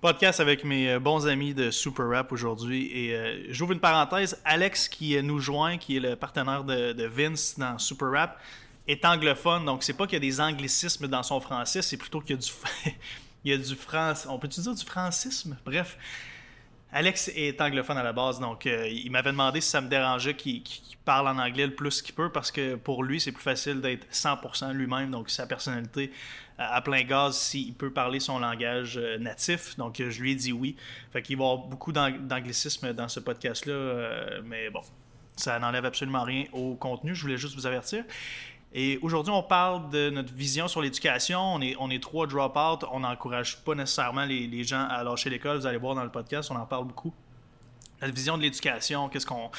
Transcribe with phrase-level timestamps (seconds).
[0.00, 2.86] Podcast avec mes euh, bons amis de Super Rap aujourd'hui.
[2.92, 4.40] Et euh, j'ouvre une parenthèse.
[4.44, 8.40] Alex qui euh, nous joint, qui est le partenaire de, Vince dans Super Rap,
[8.86, 9.64] est anglophone.
[9.64, 12.38] Donc c'est pas qu'il y a des anglicismes dans son français, c'est plutôt qu'il y
[12.38, 12.48] a du,
[13.44, 14.24] il du France.
[14.30, 15.56] On peut-tu dire du francisme?
[15.64, 15.98] Bref.
[16.92, 20.34] Alex est anglophone à la base, donc euh, il m'avait demandé si ça me dérangeait
[20.34, 20.62] qu'il
[21.04, 24.06] parle en anglais le plus qu'il peut, parce que pour lui, c'est plus facile d'être
[24.10, 26.10] 100% lui-même, donc sa personnalité
[26.58, 29.76] euh, à plein gaz s'il peut parler son langage euh, natif.
[29.76, 30.76] Donc je lui ai dit oui.
[31.12, 34.80] Fait qu'il va y avoir beaucoup d'ang- d'anglicisme dans ce podcast-là, mais bon,
[35.36, 38.02] ça n'enlève absolument rien au contenu, je voulais juste vous avertir.
[38.72, 41.54] Et aujourd'hui, on parle de notre vision sur l'éducation.
[41.54, 42.84] On est, trois drop-out.
[42.92, 45.58] On n'encourage pas nécessairement les, les gens à lâcher l'école.
[45.58, 47.12] Vous allez voir dans le podcast, on en parle beaucoup.
[48.00, 49.50] Notre vision de l'éducation, qu'est-ce qu'on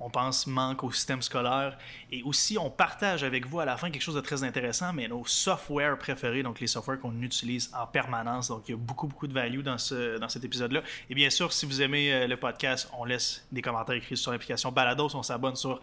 [0.00, 1.78] on pense manque au système scolaire.
[2.12, 5.08] Et aussi, on partage avec vous à la fin quelque chose de très intéressant, mais
[5.08, 8.48] nos softwares préférés, donc les softwares qu'on utilise en permanence.
[8.48, 10.82] Donc, il y a beaucoup, beaucoup de value dans, ce, dans cet épisode-là.
[11.08, 14.30] Et bien sûr, si vous aimez euh, le podcast, on laisse des commentaires écrits sur
[14.30, 15.14] l'application Balados.
[15.14, 15.80] On s'abonne sur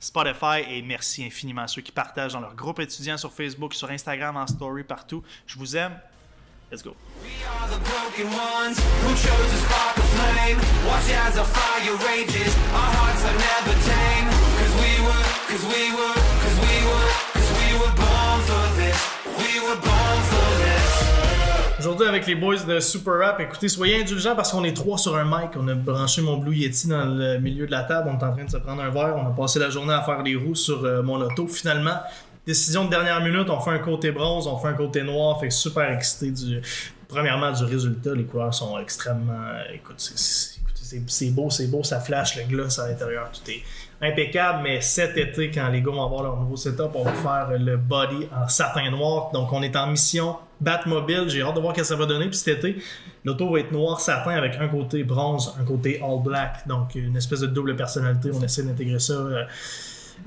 [0.00, 3.90] Spotify et merci infiniment à ceux qui partagent dans leur groupe étudiant sur Facebook, sur
[3.90, 5.22] Instagram, en story, partout.
[5.46, 5.92] Je vous aime.
[6.72, 6.96] Let's go.
[21.80, 25.16] Aujourd'hui, avec les boys de Super Rap, écoutez, soyez indulgents parce qu'on est trois sur
[25.16, 25.52] un mic.
[25.56, 28.10] On a branché mon Blue Yeti dans le milieu de la table.
[28.12, 29.16] On est en train de se prendre un verre.
[29.16, 31.46] On a passé la journée à faire les roues sur euh, mon auto.
[31.46, 31.96] Finalement,
[32.46, 33.48] décision de dernière minute.
[33.48, 35.40] On fait un côté bronze, on fait un côté noir.
[35.40, 36.60] Fait super excité.
[37.08, 38.14] Premièrement, du résultat.
[38.14, 39.32] Les couleurs sont extrêmement.
[39.32, 40.59] euh, Écoute, c'est-
[41.06, 43.30] c'est beau, c'est beau, ça flash, le gloss à l'intérieur.
[43.32, 43.62] Tout est
[44.00, 44.60] impeccable.
[44.62, 47.76] Mais cet été, quand les gars vont avoir leur nouveau setup, on va faire le
[47.76, 49.30] body en satin noir.
[49.32, 51.28] Donc, on est en mission Batmobile.
[51.28, 52.26] J'ai hâte de voir ce que ça va donner.
[52.26, 52.82] Puis cet été,
[53.24, 56.66] l'auto va être noir satin avec un côté bronze, un côté all black.
[56.66, 58.30] Donc, une espèce de double personnalité.
[58.32, 59.14] On essaie d'intégrer ça.
[59.14, 59.44] euh,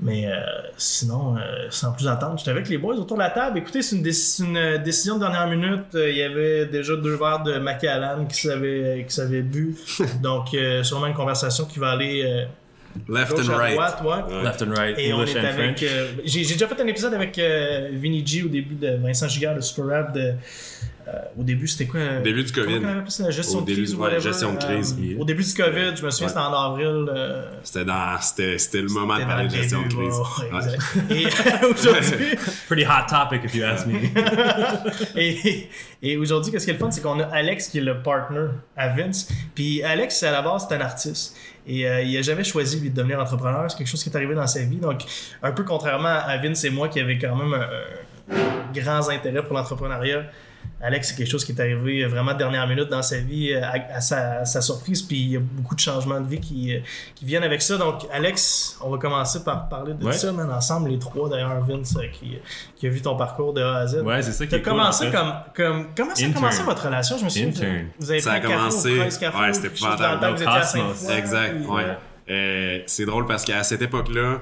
[0.00, 0.32] mais euh,
[0.76, 3.58] sinon, euh, sans plus attendre, j'étais avec les boys autour de la table.
[3.58, 5.94] Écoutez, c'est une, euh, décision de dernière minute.
[5.94, 9.76] Euh, Il y avait déjà deux verres de Macallan qui s'avaient qui s'avaient bu.
[10.22, 12.44] Donc, euh, sûrement une conversation qui va aller euh,
[13.08, 13.74] Left and à right.
[13.74, 14.02] droite.
[14.04, 14.42] Ouais.
[14.44, 15.78] Left and right, Et on English est and avec.
[15.78, 15.90] French.
[15.90, 19.26] euh, J'ai j'ai déjà fait un épisode avec euh, Vinny G au début de Vincent
[19.28, 20.12] Gigard de Super Rap.
[20.14, 20.34] De,
[21.38, 22.80] au début, c'était quoi euh, Début du COVID.
[23.08, 24.96] Ça, la gestion Au de début, crise ou ouais, whatever, gestion de crise.
[24.98, 26.28] euh, au début du COVID, je me souviens, Ouais.
[26.28, 27.06] c'était en avril.
[27.14, 30.14] euh, C'était dans, c'était, c'était le moment de parler de gestion de crise.
[30.18, 30.82] ouais, exact.
[31.10, 32.26] Et euh, aujourd'hui,
[32.68, 33.98] Pretty hot topic if you ask me.
[35.16, 35.68] et,
[36.02, 38.46] et aujourd'hui, qu'est-ce qui est le fun, c'est qu'on a Alex qui est le partner
[38.76, 39.28] à Vince.
[39.54, 41.36] Puis Alex, à la base, c'est un artiste.
[41.66, 43.70] Et euh, il a jamais choisi lui de devenir entrepreneur.
[43.70, 44.76] C'est quelque chose qui est arrivé dans sa vie.
[44.76, 45.02] Donc,
[45.42, 49.42] un peu contrairement à Vince et moi qui avait quand même un, un grands intérêts
[49.42, 50.24] pour l'entrepreneuriat.
[50.82, 53.62] Alex, c'est quelque chose qui est arrivé vraiment de dernière minute dans sa vie, euh,
[53.64, 56.40] à, à sa, à sa surprise, puis il y a beaucoup de changements de vie
[56.40, 56.80] qui, euh,
[57.14, 57.78] qui viennent avec ça.
[57.78, 60.12] Donc, Alex, on va commencer par parler de Ouais.
[60.12, 62.38] ça, man, ensemble, les trois, d'ailleurs, Vince, euh, qui,
[62.76, 64.02] qui a vu ton parcours de A à Z.
[64.02, 65.16] Ouais, c'est ça qui est cool, commencé en fait.
[65.16, 65.86] comme, comme.
[65.96, 67.16] Comment ça a commencé votre relation?
[67.18, 67.48] Je me souviens.
[67.48, 67.86] Intern.
[67.98, 69.76] Vous avez Ça a café commencé- au Café, ouais, c'était vous.
[69.76, 71.96] Sainte-Foy, Exact, puis, ouais.
[72.30, 74.40] Euh, c'est drôle parce qu'à cette époque-là,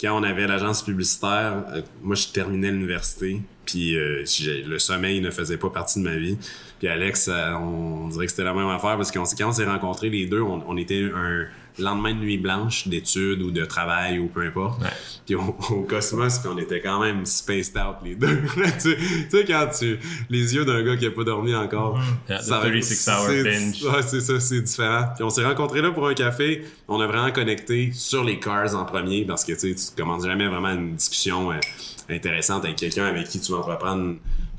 [0.00, 4.24] quand on avait l'agence publicitaire, euh, moi je terminais l'université, puis euh,
[4.66, 6.38] le sommeil ne faisait pas partie de ma vie.
[6.78, 9.66] Puis Alex, euh, on, dirait que c'était la même affaire parce qu'on quand on s'est
[9.66, 11.46] rencontrés les deux, on, on était un
[11.78, 14.80] lendemain de nuit blanche d'études ou de travail ou peu importe.
[14.82, 14.88] Ouais.
[15.26, 15.40] Puis au,
[15.70, 18.40] au Cosmos, puis on était quand même spaced out les deux.
[18.82, 19.98] tu, tu sais quand tu
[20.30, 23.26] les yeux d'un gars qui a pas dormi encore, Yeah, the ça va- 36 hour
[23.26, 23.82] c'est- binge.
[23.84, 25.04] Ouais, c'est ça, c'est différent.
[25.14, 26.64] Puis on s'est rencontrés là pour un café.
[26.88, 30.24] On a vraiment connecté sur les cars en premier parce que tu sais, tu commences
[30.24, 31.56] jamais vraiment une discussion euh,
[32.10, 34.02] intéressante avec quelqu'un avec qui tu vas entreprendre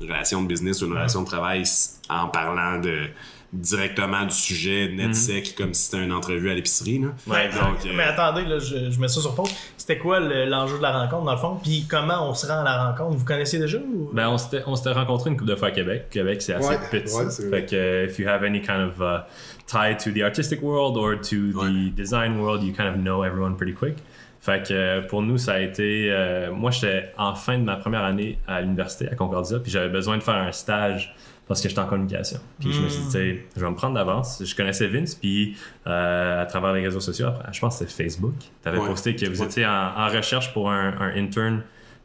[0.00, 1.64] une relation de business ou une relation de travail
[2.08, 3.06] en parlant de
[3.52, 7.00] directement du sujet net sec comme si c'était une entrevue à l'épicerie.
[7.00, 7.08] là.
[7.26, 9.50] Ouais, Donc, euh, Mais attendez, là, je, je mets ça sur pause.
[9.76, 11.58] C'était quoi le- l'enjeu de la rencontre, dans le fond?
[11.62, 13.16] Puis comment on se rend à la rencontre?
[13.16, 14.10] Vous connaissiez déjà ou...
[14.12, 16.06] Ben, on s'était, on s'était rencontrés une couple de fois à Québec.
[16.10, 17.14] Québec, c'est assez Ouais, petit.
[17.14, 19.22] ouais, fait que, euh, if you have any kind of uh,
[19.66, 21.90] tie to the artistic world or to the Ouais.
[21.96, 23.96] design world, you kind of know everyone pretty quick.
[24.40, 26.06] Fait que euh, pour nous, ça a été.
[26.10, 29.90] euh, moi, j'étais en fin de ma première année à l'université à Concordia, puis j'avais
[29.90, 31.14] besoin de faire un stage
[31.50, 32.38] parce que j'étais en communication.
[32.60, 34.40] Puis je me suis dit, tu sais, je vais me prendre d'avance.
[34.44, 35.56] Je connaissais Vince, puis
[35.88, 38.34] euh, à travers les réseaux sociaux, après, je pense que c'était Facebook.
[38.62, 38.86] Tu avais Ouais.
[38.86, 39.46] posté que vous Ouais.
[39.46, 41.62] étiez en, en recherche pour un, un intern.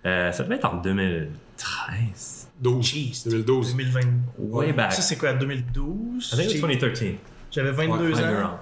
[0.07, 2.49] Euh, ça devait être en 2013.
[2.59, 3.75] 12, Jeez, 2012.
[3.75, 3.99] 2020.
[4.39, 4.93] Way back.
[4.93, 7.15] Ça, c'est quoi, 2012 I think it J'ai- was 2013.
[7.51, 8.59] J'avais 22 Might be ans.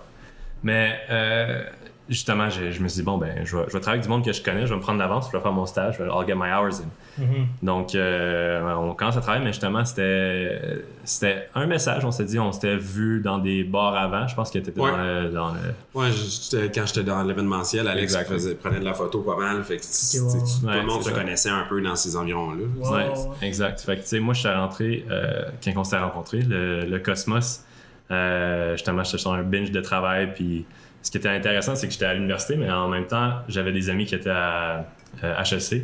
[0.63, 1.63] Mais euh,
[2.09, 4.25] justement, je me suis dit, bon, ben, je vais, je vais travailler avec du monde
[4.25, 6.09] que je connais, je vais me prendre d'avance, je vais faire mon stage, je vais
[6.09, 7.23] I'll get my hours in.
[7.61, 12.03] Donc, euh, on commence à travailler, mais justement, c'était c'était un message.
[12.05, 14.27] On s'est dit, on s'était vu dans des bars avant.
[14.27, 14.89] Je pense que t'étais Ouais.
[14.91, 15.29] dans le.
[15.29, 15.59] Dans le
[15.93, 19.63] Ouais, j'étais- quand j'étais dans l'événementiel, Alex faisait, prenait de la photo pas mal.
[19.63, 21.15] Fait que tu- tu- tout Ouais, le monde se ça.
[21.15, 22.63] connaissait un peu dans ces environs-là.
[22.89, 23.47] Ouais, ouais.
[23.47, 23.81] exact.
[23.81, 26.99] Fait que, tu sais, moi, je suis rentré euh, quand on s'était rencontrés, le, le
[26.99, 27.63] Cosmos.
[28.11, 30.33] Euh, justement, j'étais sur un binge de travail.
[30.33, 30.65] Puis,
[31.03, 33.89] ce qui était intéressant, c'est que j'étais à l'université, mais en même temps, j'avais des
[33.89, 34.85] amis qui étaient à
[35.23, 35.83] euh, HEC,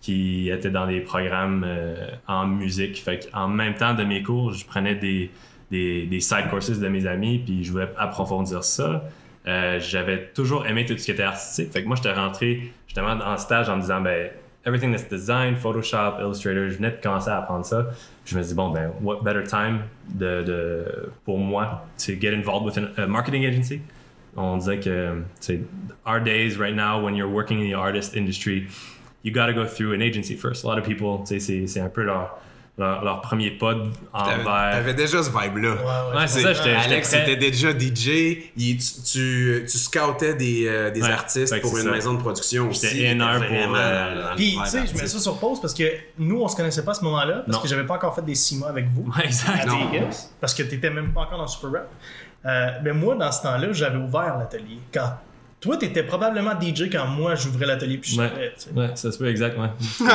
[0.00, 3.00] qui étaient dans des programmes euh, en musique.
[3.00, 5.30] Fait en même temps de mes cours, je prenais des,
[5.70, 9.04] des, side courses de mes amis, puis je voulais approfondir ça.
[9.46, 11.72] Euh, j'avais toujours aimé tout ce qui était artistique.
[11.72, 14.30] Fait que moi, j'étais rentré justement en stage en me disant, ben,
[14.64, 17.86] everything that's design, Photoshop, Illustrator, je venais de commencer à apprendre ça.
[18.24, 22.66] Je me dis, bon, ben, what better time de, de, pour moi to get involved
[22.66, 23.80] with a marketing agency?
[24.36, 25.60] On disait que, tu sais,
[26.06, 28.66] our days right now, when you're working in the artist industry,
[29.24, 30.64] you got to go through an agency first.
[30.64, 32.38] A lot of people, tu sais, c'est- c'est un peu leur,
[32.78, 33.74] leur, leur premier pas
[34.12, 34.44] envers.
[34.44, 35.70] t'avais déjà ce vibe-là.
[35.70, 35.78] Ouais,
[36.12, 36.16] ouais.
[36.20, 40.66] Ouais, c'est ça, j'étais- Alex très- était déjà DJ, il- tu, tu, tu scoutais des,
[40.68, 41.90] euh, des Ouais, artistes pour une ça.
[41.90, 42.86] maison de production aussi.
[42.88, 45.84] J'étais A&R pour, vraiment euh, Puis, tu sais, je mets ça sur pause parce que
[46.18, 47.62] nous, on se connaissait pas à ce moment-là, parce Non.
[47.62, 49.10] que j'avais pas encore fait des six mois avec vous.
[49.16, 49.66] Ouais, exact.
[49.66, 49.90] à.
[49.92, 51.88] Vegas, parce que t'étais même pas encore dans Super Rap.
[52.46, 54.78] Euh, mais moi, dans ce temps-là, j'avais ouvert l'atelier.
[54.92, 55.12] Quand
[55.60, 58.52] toi, t'étais probablement DJ quand moi j'ouvrais l'atelier puis je Ouais.
[58.56, 58.78] savais.
[58.80, 59.68] Ouais, ça se peut, exact, ouais.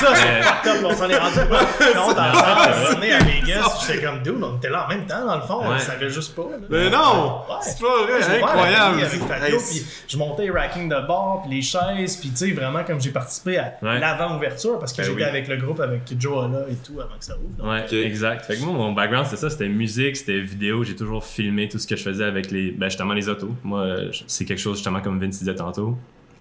[0.00, 1.64] Ça, c'est Euh, fucked up, on s'en est rendu pas
[1.94, 5.36] compte en est à Vegas, j'étais comme dude, on était là en même temps dans
[5.36, 5.78] le fond, on Ouais.
[5.78, 6.42] savait juste pas.
[6.42, 6.56] là.
[6.68, 7.38] Mais non!
[7.48, 7.56] Ouais.
[7.62, 9.00] C'est pas vrai, ouvert incroyable!
[9.02, 12.52] Avec Fabio, puis je montais les racking de bord, puis les chaises, puis tu sais,
[12.52, 13.98] vraiment comme j'ai participé à Ouais.
[13.98, 15.28] l'avant-ouverture, parce que Ben j'étais oui.
[15.28, 17.56] avec le groupe, avec Johanna et tout, avant que ça ouvre.
[17.56, 17.66] donc.
[17.90, 18.44] Ouais, exact.
[18.44, 19.50] Fait que moi, mon background, c'était ça.
[19.50, 20.84] C'était musique, c'était vidéo.
[20.84, 23.54] J'ai toujours filmé tout ce que je faisais avec les, ben, justement, les autos.
[23.64, 25.96] Moi, euh, c'est quelque chose, justement, comme Vince disait tantôt.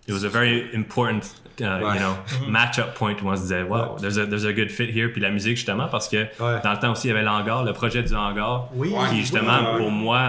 [0.08, 1.20] It was a very important,
[1.60, 1.96] uh, Ouais.
[1.96, 2.16] you know,
[2.50, 5.10] match-up point où on se disait, wow, there's, a, there's a good fit here.
[5.12, 6.62] Puis la musique, justement, parce que Ouais.
[6.64, 8.70] dans le temps aussi, il y avait l'hangar, le projet du hangar.
[8.74, 8.94] Oui.
[9.10, 10.20] Qui, justement, pour moi,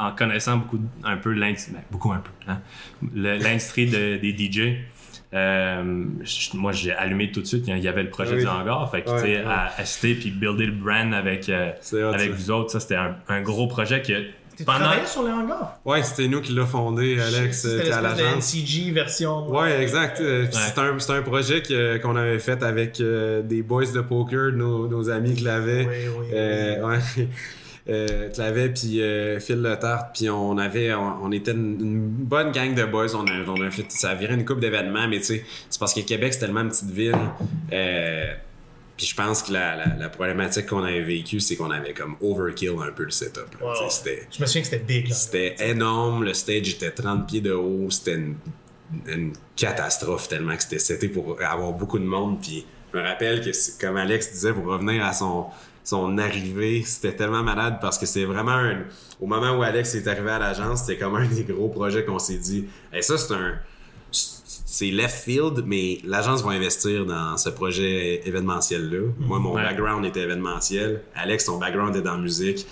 [0.00, 2.60] en, en connaissant beaucoup, un peu l'industrie, ben, beaucoup un peu, hein,
[3.14, 4.78] l'industrie de- des DJ,
[5.34, 6.04] euh,
[6.54, 7.64] moi, j'ai allumé tout de suite.
[7.66, 8.40] Il y avait le projet Oui.
[8.42, 8.90] du hangar.
[8.90, 9.44] Fait que, Ouais, tu sais, ouais.
[9.44, 11.72] à assister puis builder le brand avec, euh,
[12.14, 12.36] avec ça.
[12.36, 14.24] vous autres, ça, c'était un, un gros projet que
[14.64, 14.78] pendant.
[14.78, 15.78] travaillais sur les hangars?
[15.84, 18.54] Ouais, c'était nous qui l'a fondé, Alex, C'était à l'espèce de l'agence.
[18.54, 19.48] NCG version.
[19.50, 20.20] Ouais, exact.
[20.20, 20.48] Euh, Ouais.
[20.52, 21.62] C'est un, c'est un projet
[22.02, 25.86] qu'on avait fait avec euh, des boys de poker, nos, nos amis qui l'avaient.
[25.86, 26.98] Oui, oui, Euh, ouais.
[27.88, 32.08] Euh, Clavet puis euh, Phil Le Tarte puis on avait on, on était une, une
[32.08, 35.06] bonne gang de boys on a, on a fait ça a viré une coupe d'événements
[35.06, 37.14] mais tu sais c'est parce que Québec c'est tellement une petite ville
[37.72, 38.24] euh,
[38.96, 42.16] puis je pense que la, la, la problématique qu'on avait vécue c'est qu'on avait comme
[42.20, 43.66] overkill un peu le setup là.
[44.30, 45.12] Je me souviens que c'était big.
[45.12, 48.36] C'était énorme, le stage était 30 pieds de haut, c'était une,
[49.06, 52.40] une catastrophe tellement que c'était seté pour avoir beaucoup de monde.
[52.40, 55.46] Puis je me rappelle que, c'est- comme Alex disait, pour revenir à son,
[55.84, 58.84] son arrivée, c'était tellement malade parce que c'est vraiment un-
[59.20, 62.18] Au moment où Alex est arrivé à l'agence, c'était comme un des gros projets qu'on
[62.18, 62.66] s'est dit.
[62.92, 63.54] Et ça, c'est un.
[64.68, 69.12] C'est left field, mais l'agence va investir dans ce projet événementiel-là.
[69.20, 69.62] Moi, mon Ouais.
[69.62, 71.02] background était événementiel.
[71.14, 72.66] Alex, son background est dans la musique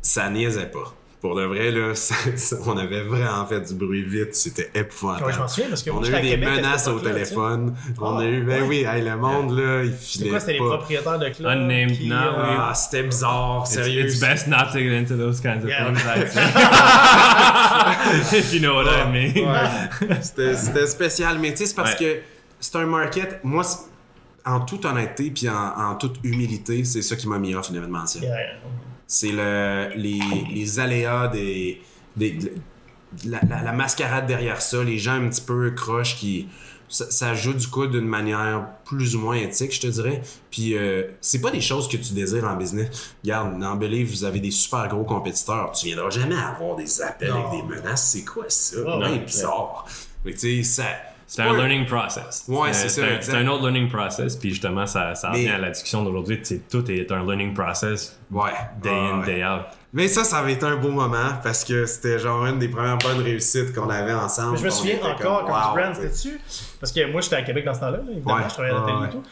[0.00, 0.94] ça niaisait pas.
[1.20, 4.34] Pour de vrai, là, ça- ça- on avait vraiment fait du bruit vite.
[4.36, 5.26] C'était épouvantable.
[5.26, 7.74] Ouais, je m'en souviens parce que on moi, a eu des Québec menaces au téléphone.
[8.00, 8.68] On Ah, a eu, ben ouais.
[8.68, 11.46] oui, hey, le monde, là, il C'est filait quoi, c'était les propriétaires de clubs?
[11.50, 12.56] Unnamed qui, now, euh, oui.
[12.60, 14.04] Ah, c'était bizarre, It's, sérieux.
[14.06, 15.86] it's best not to get into those kinds of Yeah.
[15.92, 16.38] things.
[18.38, 19.44] If you know what I mean.
[19.44, 20.18] Ouais.
[20.22, 21.98] C'était spécial, mais tu sais, c'est parce Ouais.
[21.98, 22.20] que
[22.60, 23.40] c'est un market.
[23.42, 23.86] Moi, c'est-
[24.46, 28.22] en toute honnêteté puis en, en toute humilité, c'est ça qui m'a mis off l'événementiel.
[28.24, 28.36] yeah.
[29.08, 30.20] C'est le, les,
[30.54, 31.82] les aléas des,
[32.16, 32.52] des- de
[33.24, 36.46] la, la- la mascarade derrière ça, les gens un petit peu croches qui.
[36.90, 40.22] Ça, ça joue du coup d'une manière plus ou moins éthique, je te dirais.
[40.50, 43.14] Puis euh, c'est pas des choses que tu désires en business.
[43.22, 45.72] Regarde, dans Believe, vous avez des super gros compétiteurs.
[45.72, 47.46] Tu viendras jamais avoir des appels Non.
[47.48, 48.10] avec des menaces.
[48.12, 48.76] C'est quoi ça?
[48.86, 49.18] Oh, ouais.
[49.18, 49.84] bizarre.
[50.24, 50.84] Mais tu sais, ça.
[51.30, 52.44] C'est un learning process.
[52.48, 53.02] Ouais, c'est ça.
[53.20, 54.34] C'est un autre learning process.
[54.34, 56.38] Puis justement, ça, ça Mais- revient à la discussion d'aujourd'hui.
[56.38, 58.50] tu sais, Tout est un learning process Ouais.
[58.82, 59.26] day in, ouais.
[59.26, 59.62] day out.
[59.92, 62.96] Mais ça, ça avait été un beau moment parce que c'était genre une des premières
[62.98, 64.52] bonnes réussites qu'on avait ensemble.
[64.52, 66.08] Mais je me souviens encore comme, quand wow, tu brand, sais.
[66.10, 66.40] c'était-tu?
[66.80, 68.42] Parce que moi, j'étais à Québec dans ce temps-là, là, évidemment, Ouais.
[68.48, 69.22] je travaillais à l'atelier Ouais, et tout.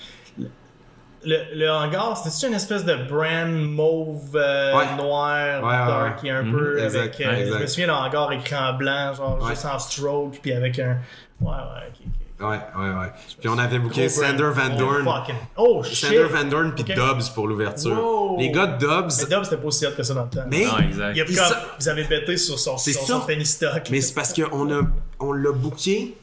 [1.28, 4.84] Le, le hangar, c'était-tu une espèce de brand mauve, euh, Ouais.
[4.96, 6.28] noir, Ouais, ouais, dark, ouais.
[6.28, 7.20] et un Mhm, peu exact, avec.
[7.20, 7.56] euh, exact.
[7.56, 9.50] Je me souviens, le hangar écrit en blanc, genre Ouais.
[9.50, 10.98] juste en stroke, puis avec un.
[11.40, 12.12] Ouais, ouais, ok, ok.
[12.38, 12.46] Ouais,
[12.78, 13.12] ouais, ouais.
[13.40, 14.08] Puis on avait booké.
[14.10, 15.04] Sander Van Oh, Dorn.
[15.04, 15.96] fucking- Oh, shit!
[15.96, 16.94] Sander Van Dorn puis Ok.
[16.94, 17.92] Dobbs pour l'ouverture.
[17.96, 18.38] Wow.
[18.38, 20.44] Les gars de Dobbs, Mais Dub, c'était pas aussi hot que ça dans le temps.
[20.50, 21.10] mais, Non, exact.
[21.12, 23.88] Il y a il comme, sa- vous avez bêté sur son, sur son penny stock.
[23.90, 24.82] mais c'est parce qu'on a,
[25.18, 26.14] on l'a booké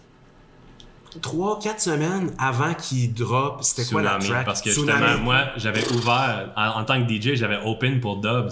[1.21, 3.63] 3-4 semaines avant qu'il drop.
[3.63, 4.45] C'était quoi la track?
[4.45, 4.99] Parce que Tsunami.
[4.99, 8.51] justement, moi, j'avais ouvert, en, en tant que DJ, j'avais open pour Dubs.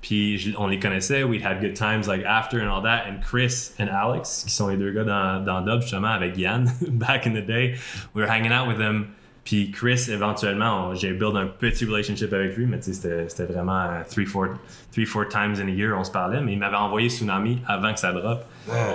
[0.00, 3.04] Puis je- on les connaissait, we had good times like after and all that.
[3.08, 6.68] And Chris and Alex, qui sont les deux gars dans, dans Dubs, justement, avec Yann,
[6.88, 7.74] back in the day,
[8.14, 9.06] we were hanging out with them.
[9.44, 13.80] Puis Chris, éventuellement, j'ai build un petit relationship avec lui, mais tu sais, c'était vraiment
[13.80, 14.46] euh, three four,
[14.92, 16.40] three, four times in a year, on se parlait.
[16.40, 18.44] Mais il m'avait envoyé Tsunami avant que ça drop.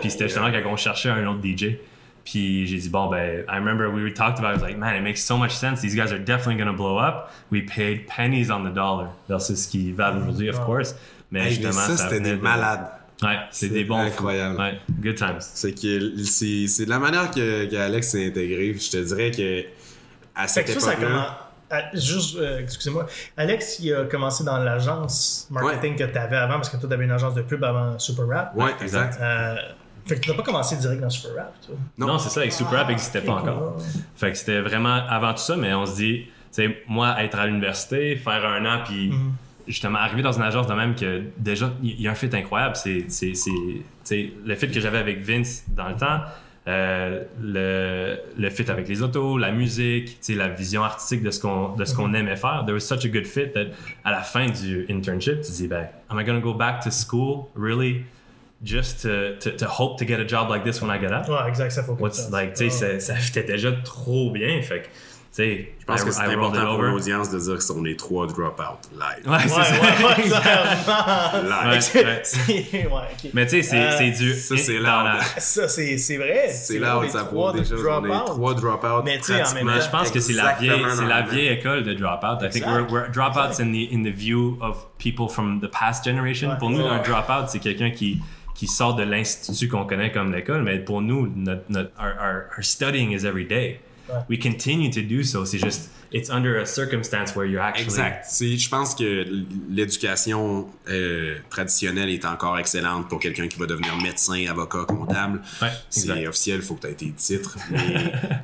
[0.02, 1.78] Puis c'était justement quand on cherchait un autre DJ.
[2.30, 4.60] Puis j'ai dit, bon, ben, I remember we talked about it.
[4.60, 5.80] I was like, man, it makes so much sense.
[5.80, 7.32] These guys are definitely going to blow up.
[7.52, 10.94] We paid pennies on the dollar versus ce qu'ils valent aujourd'hui, of course.
[11.32, 12.88] Mais Hey, mais justement, ça, c'était des de- malades.
[13.24, 14.00] Ouais, c'est des bons.
[14.00, 14.60] incroyable.
[14.60, 15.40] Ouais, good times.
[15.40, 18.74] C'est que c'est c'est de la manière que, que Alex s'est intégré.
[18.74, 19.64] Je te dirais que
[20.36, 21.44] à cette époque-là,
[21.94, 23.08] Juste, euh, excusez-moi.
[23.36, 26.94] Alex, il a commencé dans l'agence marketing que tu avais avant, parce que toi, tu
[26.94, 28.56] avais une agence de pub avant Super Rap.
[28.56, 29.18] ouais, exact.
[29.22, 29.56] Euh,
[30.08, 31.76] fait que tu n'as pas commencé direct dans Super Rap, toi.
[31.98, 33.76] Non, c'est ça, avec Super Rap n'existait pas encore.
[33.76, 33.84] cool.
[34.16, 37.38] Fait que c'était vraiment avant tout ça, mais on se dit, tu sais, moi, être
[37.38, 39.34] à l'université, faire un an, puis Mhm.
[39.68, 42.76] justement arriver dans une agence de même que déjà, il y a un fit incroyable.
[42.76, 46.22] C'est, c'est, c'est, tu sais, le fit que j'avais avec Vince dans le temps,
[46.70, 51.32] euh, le, le fit avec les autos, la musique, tu sais, la vision artistique de
[51.32, 52.64] ce qu'on, de ce qu'on aimait faire.
[52.66, 53.68] There was such a good fit that
[54.04, 56.92] à la fin du internship, tu te dis, ben, am I gonna go back to
[56.92, 58.04] school, really?
[58.64, 61.28] Just to, to, to hope to get a job like this when I get out?
[61.30, 64.60] Ouais, exact, ça faut What's like, tu sais, ça, ça fitait déjà trop bien.
[64.64, 64.90] Fait que, tu
[65.32, 66.90] sais, Je pense I- que c'est important pour over.
[66.90, 69.30] l'audience de dire que sont les trois drop-out live.
[69.32, 69.74] Ouais, c'est Ouais, ça.
[69.74, 71.70] ouais, ouais, clairement.
[71.72, 71.92] Live.
[71.94, 72.84] Ouais.
[72.88, 73.30] Ouais, ok.
[73.36, 74.34] Mais tu sais, c'est, Euh, c'est du.
[74.34, 74.84] ça, c'est loud.
[74.86, 76.50] la- Ça, c'est c'est vrai.
[76.52, 79.04] C'est là où les ça prouve déjà on est trois drop-out.
[79.06, 81.30] Mais tu sais, en même temps, Je pense que c'est la vieille, c'est la le
[81.30, 82.40] vieille école de dropout.
[82.44, 86.04] I think we're, we're dropouts in the in the view of people from the past
[86.04, 86.56] generation.
[86.58, 88.20] Pour nous, un dropout, c'est quelqu'un qui
[88.58, 92.46] qui sort de l'institut qu'on connaît comme l'école, mais pour nous, notre, notre, our, our,
[92.58, 93.80] our studying is every day.
[94.10, 94.16] Ouais.
[94.30, 95.46] We continue to do so.
[95.46, 97.86] C'est juste, it's under a circumstance where you're actually.
[97.86, 98.26] Exact.
[98.30, 99.26] C'est- Je pense que
[99.70, 105.42] l'éducation euh, traditionnelle est encore excellente pour quelqu'un qui va devenir médecin, avocat, comptable.
[105.62, 107.58] Ouais, c'est officiel, il faut que tu aies tes titres.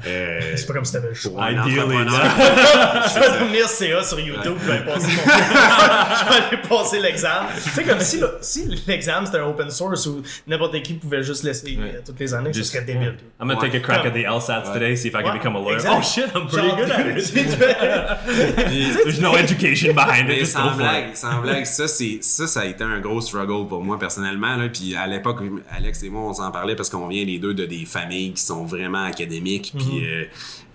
[0.06, 1.50] Euh, C'est pas comme si t'avais le choix.
[1.50, 1.56] Je
[3.20, 7.48] vais devenir CA sur YouTube, je vais aller passer mon- je vais aller passer l'examen.
[7.64, 11.24] Tu sais, comme si, le- si l'examen c'était un open source où n'importe qui pouvait
[11.24, 11.94] juste laisser Ouais.
[11.96, 13.16] euh, toutes les années, Just- ce serait débile.
[13.40, 13.70] I'm gonna Ouais.
[13.70, 15.76] take a crack at the LSATs today, see if I can Ouais, become a lawyer.
[15.76, 15.96] exact.
[15.98, 17.24] Oh shit, I'm pretty Genre, good at it.
[17.58, 20.48] There's no education behind it.
[20.48, 23.98] Sans blague, sans blague, ça, c'est, ça, ça a été un gros struggle pour moi
[24.00, 24.56] personnellement.
[24.56, 24.70] Là.
[24.70, 25.40] Puis à l'époque,
[25.72, 28.42] Alex et moi, on s'en parlait parce qu'on vient les deux de des familles qui
[28.42, 29.74] sont vraiment académiques.
[29.78, 30.26] Puis, euh,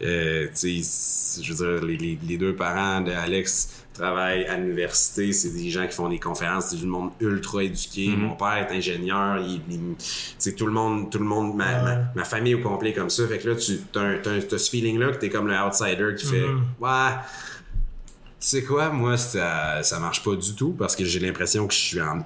[0.03, 5.33] euh, tu sais, je veux dire, les, les, les deux parents d'Alex travaillent à l'université.
[5.33, 6.71] C'est des gens qui font des conférences.
[6.71, 8.09] C'est du monde ultra éduqué.
[8.17, 9.39] Mon père est ingénieur.
[9.39, 13.11] Il, il- tout le monde, tout le monde, ma, ma, ma famille au complet comme
[13.11, 13.27] ça.
[13.29, 16.45] Fait que là, tu as, ce feeling-là que t'es comme le outsider qui fait,
[16.81, 17.11] ouais.
[18.41, 21.75] Tu sais quoi, moi, ça, ça marche pas du tout parce que j'ai l'impression que
[21.75, 22.21] je suis en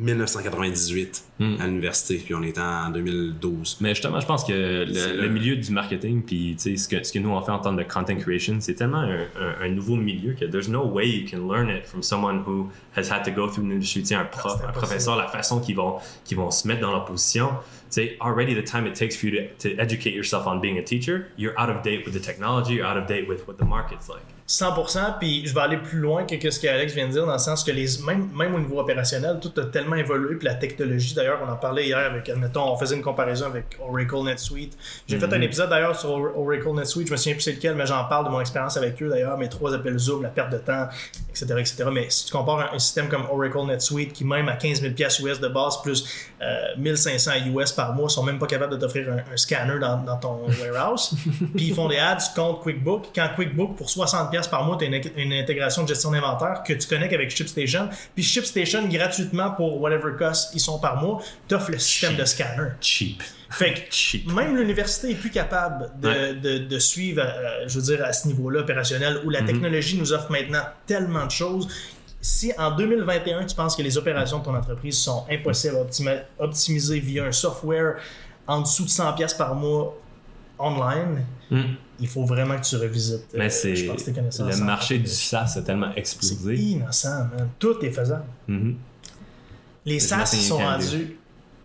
[0.00, 1.24] 1998
[1.58, 3.78] à l'université, puis on est en 2012.
[3.80, 6.88] Mais justement, je pense que le, le- le milieu du marketing, puis tu sais, ce
[6.88, 9.54] que, ce que nous on fait en termes de content creation, c'est tellement un, un-
[9.62, 13.10] un nouveau milieu que there's no way you can learn it from someone who has
[13.10, 14.02] had to go through an industry.
[14.14, 17.48] Un prof, un professeur, la façon qu'ils vont, qu'ils vont se mettre dans leur position.
[17.90, 20.78] Tu sais, already the time it takes for you to, to educate yourself on being
[20.78, 23.56] a teacher, you're out of date with the technology, you're out of date with what
[23.58, 24.22] the market's like.
[24.50, 27.38] 100%, puis je vais aller plus loin que ce qu'Alex vient de dire, dans le
[27.38, 31.14] sens que les, même, même au niveau opérationnel, tout a tellement évolué, puis la technologie,
[31.14, 34.76] d'ailleurs, on en parlait hier avec, admettons, on faisait une comparaison avec Oracle NetSuite.
[35.06, 37.76] J'ai fait un épisode d'ailleurs sur Or- Oracle NetSuite, je me souviens plus c'est lequel,
[37.76, 40.50] mais j'en parle de mon expérience avec eux d'ailleurs, mes trois appels Zoom, la perte
[40.50, 40.88] de temps,
[41.28, 41.46] etc.
[41.56, 41.84] etc.
[41.92, 44.94] Mais si tu compares un, un système comme Oracle NetSuite, qui même à 15 000
[44.94, 46.04] pièces US de base, plus
[46.42, 49.98] euh, 1500 US par mois, sont même pas capables de t'offrir un, un scanner dans,
[49.98, 51.12] dans ton warehouse,
[51.54, 53.10] puis ils font des ads contre QuickBook.
[53.14, 56.62] Quand QuickBook, pour 60 pièces par mois, tu as une, une intégration de gestion d'inventaire
[56.66, 61.22] que tu connectes avec ShipStation, puis ShipStation, gratuitement, pour whatever cost ils sont par mois,
[61.48, 62.70] t'offre le système de scanner.
[62.80, 63.22] Cheap.
[63.50, 64.32] Fait que Cheap.
[64.32, 66.34] même l'université est plus capable de, Ouais.
[66.34, 70.12] de, de suivre, euh, je veux dire, à ce niveau-là opérationnel, où la technologie nous
[70.12, 71.66] offre maintenant tellement de choses.
[72.20, 77.00] Si en 2021, tu penses que les opérations de ton entreprise sont impossibles à optimiser
[77.00, 77.96] via un software
[78.46, 79.96] en dessous de 100$ piastres par mois
[80.60, 81.62] online, Mm.
[81.98, 83.26] il faut vraiment que tu revisites.
[83.34, 85.06] euh, Mais c'est je pense, tes connaissances le marché du.
[85.08, 86.54] SaaS a tellement C'est explosé.
[86.54, 87.48] innocent, man.
[87.58, 88.24] Tout est faisable.
[88.46, 88.76] Mhm.
[89.86, 91.16] Les SaaS sont rendus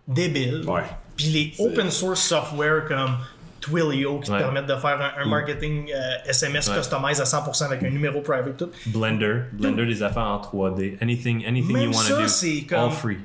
[0.08, 0.64] débiles.
[0.68, 0.82] Ouais.
[1.16, 3.18] Puis les open source software comme
[3.62, 4.38] Twilio qui Ouais.
[4.38, 6.78] te permettent de faire un, un marketing euh, SMS Ouais.
[6.78, 8.70] customisé à 100% avec un numéro private tout.
[8.88, 12.62] Blender, Blender des affaires en 3D, anything, anything Même you want ça, to do, c'est
[12.64, 13.18] comme- all free.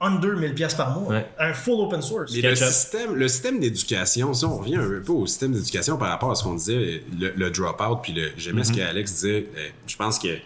[0.00, 1.12] Under 1000 pièces par mois.
[1.12, 1.26] Ouais.
[1.38, 2.32] Un full open source.
[2.34, 6.08] Mais le système, le système d'éducation, si on revient un peu au système d'éducation par
[6.08, 9.68] rapport à ce qu'on disait, le, le drop-out, puis le, j'aimais ce qu'Alex disait, euh,
[9.86, 10.36] je pense que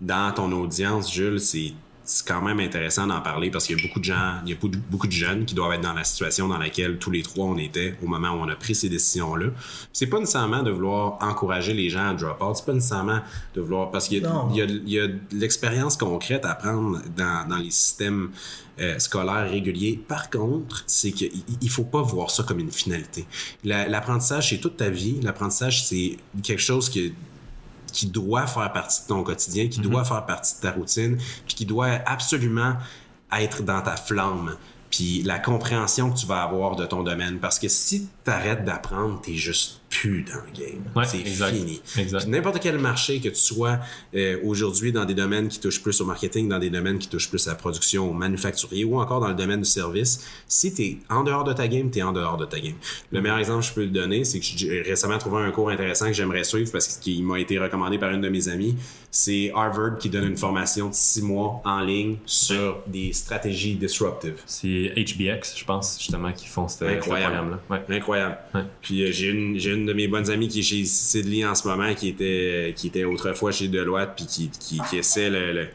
[0.00, 1.72] dans ton audience, Jules, c'est
[2.10, 4.52] c'est quand même intéressant d'en parler parce qu'il y a beaucoup de gens, il y
[4.54, 4.56] a
[4.90, 7.58] beaucoup- de jeunes qui doivent être dans la situation dans laquelle tous les trois on
[7.58, 9.48] était au moment où on a pris ces décisions-là.
[9.92, 13.20] C'est pas nécessairement de vouloir encourager les gens à drop out, c'est pas nécessairement
[13.54, 18.30] de vouloir parce qu'il y a, de l'expérience concrète à prendre dans, dans les systèmes
[18.80, 20.00] euh, scolaires réguliers.
[20.08, 23.26] Par contre, c'est qu'il il faut pas voir ça comme une finalité.
[23.64, 25.16] La- L'apprentissage, c'est toute ta vie.
[25.20, 27.10] L'apprentissage, c'est quelque chose que
[27.98, 31.56] qui doit faire partie de ton quotidien, qui doit faire partie de ta routine, puis
[31.56, 32.74] qui doit absolument
[33.32, 34.54] être dans ta flamme,
[34.88, 37.40] puis la compréhension que tu vas avoir de ton domaine.
[37.40, 40.82] Parce que si tu arrêtes d'apprendre, t'es juste plus dans le game.
[40.94, 41.80] Ouais, c'est fini.
[42.28, 43.78] N'importe quel marché que tu sois
[44.14, 47.28] euh, aujourd'hui dans des domaines qui touchent plus au marketing, dans des domaines qui touchent
[47.28, 50.82] plus à la production, au manufacturier ou encore dans le domaine du service, si tu
[50.82, 52.74] es en dehors de ta game, tu es en dehors de ta game.
[53.10, 55.70] Le meilleur exemple que je peux le donner, c'est que j'ai récemment trouvé un cours
[55.70, 58.76] intéressant que j'aimerais suivre parce qu'il m'a été recommandé par une de mes amies.
[59.10, 64.40] C'est Harvard qui donne une formation de six mois en ligne sur des stratégies disruptives.
[64.44, 67.58] C'est HBX, je pense, justement, qui font ce, programme-là.
[67.70, 67.96] Ouais.
[67.96, 68.38] Incroyable.
[68.54, 68.64] Ouais.
[68.82, 71.54] Puis euh, j'ai une, j'ai une de mes bonnes amies qui est chez Sidley en
[71.54, 75.52] ce moment, qui était, qui était autrefois chez Deloitte, puis qui, qui, qui essaie le-
[75.52, 75.68] le-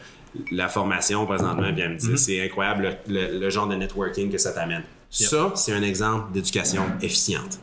[0.52, 4.32] la formation présentement, puis elle me dit c'est incroyable le, le- le genre de networking
[4.32, 4.84] que ça t'amène.
[5.28, 7.60] Ça, c'est un exemple d'éducation efficiente.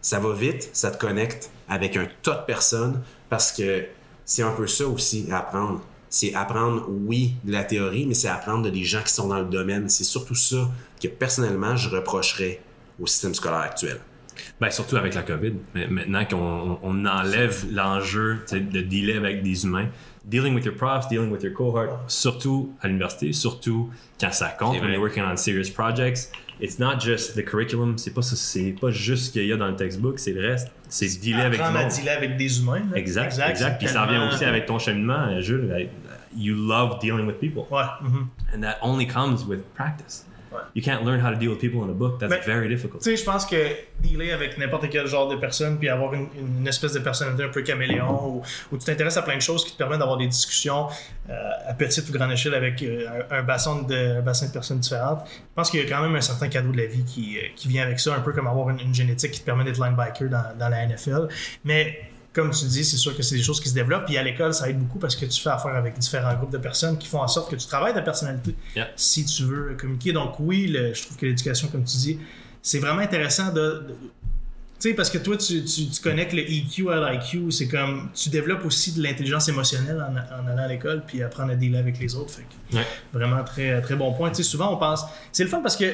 [0.00, 3.84] Ça va vite, ça te connecte avec un tas de personnes parce que
[4.24, 5.82] c'est un peu ça aussi, apprendre.
[6.08, 9.40] C'est apprendre, oui, de la théorie, mais c'est apprendre de des gens qui sont dans
[9.40, 9.88] le domaine.
[9.88, 10.70] C'est surtout ça
[11.02, 12.60] que personnellement, je reprocherais
[13.00, 14.00] au système scolaire actuel.
[14.60, 15.52] Ben, surtout avec la COVID.
[15.74, 19.88] Mais maintenant qu'on on enlève l'enjeu de dealer avec des humains,
[20.24, 24.80] dealing with your profs, dealing with your cohort, surtout à l'université, surtout quand ça compte,
[24.80, 28.90] when you're working on serious projects, it's not just the curriculum, c'est pas, c'est pas
[28.90, 30.70] juste ce qu'il y a dans le textbook, c'est le reste.
[30.88, 31.88] C'est dealer avec à monde.
[31.88, 32.82] dealer avec des humains.
[32.90, 32.96] là.
[32.96, 33.58] Exact, exact.
[33.58, 35.68] c'est Puis ça revient aussi avec ton cheminement, euh, Jules.
[35.68, 35.90] like,
[36.36, 37.64] You love dealing with people.
[37.70, 37.84] Ouais.
[38.02, 38.26] mhm.
[38.52, 40.24] And that only comes with practice.
[40.54, 40.60] Ouais.
[40.76, 42.18] You can't learn how to deal with people in a book.
[42.20, 43.02] That's Mais- very difficult.
[43.02, 43.56] Tu sais, je pense que
[44.00, 47.48] dealer avec n'importe quel genre de personne, puis avoir une, une espèce de personnalité un
[47.48, 50.28] peu caméléon, où, où tu t'intéresses à plein de choses qui te permettent d'avoir des
[50.28, 50.86] discussions
[51.28, 54.52] euh, à petite ou grande échelle avec euh, un, un bassin de, un bassin de
[54.52, 55.20] personnes différentes.
[55.26, 57.42] Je pense qu'il y a quand même un certain cadeau de la vie qui, euh,
[57.56, 59.80] qui vient avec ça, un peu comme avoir une, une génétique qui te permet d'être
[59.82, 61.28] linebacker dans, dans la NFL.
[61.64, 61.98] Mais
[62.34, 64.06] comme tu dis, c'est sûr que c'est des choses qui se développent.
[64.06, 66.58] Puis à l'école, ça aide beaucoup parce que tu fais affaire avec différents groupes de
[66.58, 68.88] personnes qui font en sorte que tu travailles ta personnalité Yeah.
[68.96, 70.12] si tu veux communiquer.
[70.12, 72.18] Donc oui, le- je trouve que l'éducation, comme tu dis,
[72.60, 73.60] c'est vraiment intéressant de...
[73.60, 73.94] de-
[74.80, 78.10] tu sais, parce que toi, tu, tu, tu connectes le EQ à l'IQ, c'est comme,
[78.12, 81.78] tu développes aussi de l'intelligence émotionnelle en, en allant à l'école, puis apprendre à dealer
[81.78, 82.32] avec les autres.
[82.32, 82.86] Fait que Ouais.
[83.12, 84.30] vraiment très, très bon point.
[84.30, 85.84] Tu sais, souvent, on pense, c'est le fun parce que,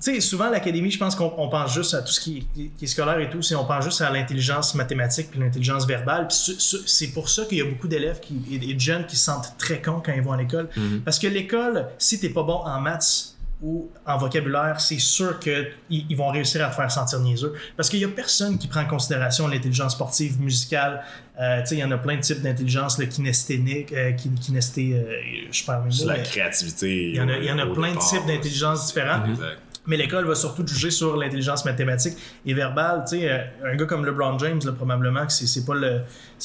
[0.00, 2.84] sais, souvent, l'académie, je pense qu'on on pense juste à tout ce qui est, qui
[2.84, 6.28] est scolaire et tout, on pense juste à l'intelligence mathématique puis l'intelligence verbale.
[6.30, 9.54] C'est pour ça qu'il y a beaucoup d'élèves et et de jeunes qui se sentent
[9.58, 10.68] très cons quand ils vont à l'école.
[11.04, 15.68] Parce que l'école, si t'es pas bon en maths ou en vocabulaire, c'est sûr qu'ils
[15.90, 17.52] ils vont réussir à te faire sentir niaiseux.
[17.76, 21.02] Parce qu'il y a personne qui prend en considération l'intelligence sportive, musicale.
[21.38, 24.38] Euh, tu sais, il y en a plein de types d'intelligence, le kinesthénique, euh, kin-
[24.40, 25.12] kinesté, euh,
[25.52, 27.08] je parle même la créativité.
[27.10, 29.28] il y en a, y en a plein de types d'intelligence différentes.
[29.28, 29.58] Exact.
[29.90, 33.02] Mais l'école va surtout juger sur l'intelligence mathématique et verbale.
[33.08, 36.02] Tu euh, un gars comme LeBron James, probablement que c'est pas le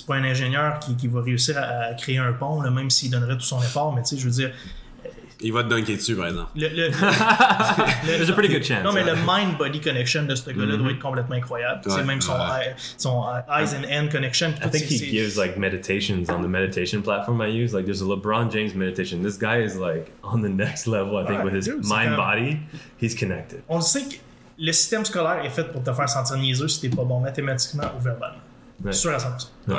[0.08, 3.42] pas un ingénieur qui, qui va réussir à, créer un pont, même s'il donnerait tout
[3.42, 3.94] son effort.
[3.94, 4.52] Mais tu je veux dire,
[5.42, 6.50] Il va te dunker dessus, par exemple.
[6.56, 6.92] le, le-
[8.06, 8.84] There's a pretty good chance.
[8.84, 9.16] non mais hein.
[9.16, 11.82] le mind-body connection de ce gars-là doit être complètement incroyable.
[11.88, 12.70] Ouais, même son, ouais.
[12.70, 14.54] eye- son eyes and hand connection.
[14.64, 17.74] I think he gives like meditations on the meditation platform I use.
[17.74, 19.22] Like there's a LeBron James meditation.
[19.22, 21.94] This guy is like on the next level, I think, Ouais, with his dude, c'est
[21.94, 22.58] mind comme- body.
[23.02, 23.62] He's connected.
[23.68, 24.16] On le sait que
[24.58, 27.92] le système scolaire est fait pour te faire sentir niaiseux si t'es pas bon mathématiquement
[27.98, 28.38] ou verbalement.
[28.84, 28.94] Ouais.
[28.94, 29.48] Sûr à 100%.
[29.68, 29.76] Ouais.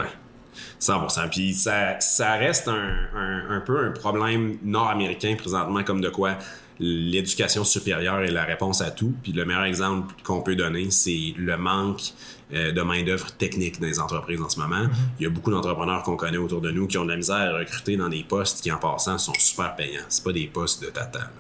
[0.81, 1.31] 100%.
[1.31, 6.39] Puis ça, ça reste un, un, un peu un problème nord-américain présentement, comme de quoi
[6.79, 9.15] l'éducation supérieure est la réponse à tout.
[9.23, 12.13] Puis le meilleur exemple qu'on peut donner, c'est le manque
[12.53, 14.87] euh, de main-d'œuvre technique dans les entreprises en ce moment.
[15.19, 17.55] Il y a beaucoup d'entrepreneurs qu'on connaît autour de nous qui ont de la misère
[17.55, 20.05] à recruter dans des postes qui, en passant, sont super payants.
[20.09, 21.21] C'est pas des postes de tata.
[21.21, 21.31] là.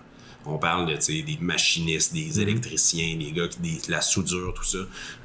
[0.48, 4.78] On parle de des machinistes, des électriciens, des gars qui des, la soudure, tout ça.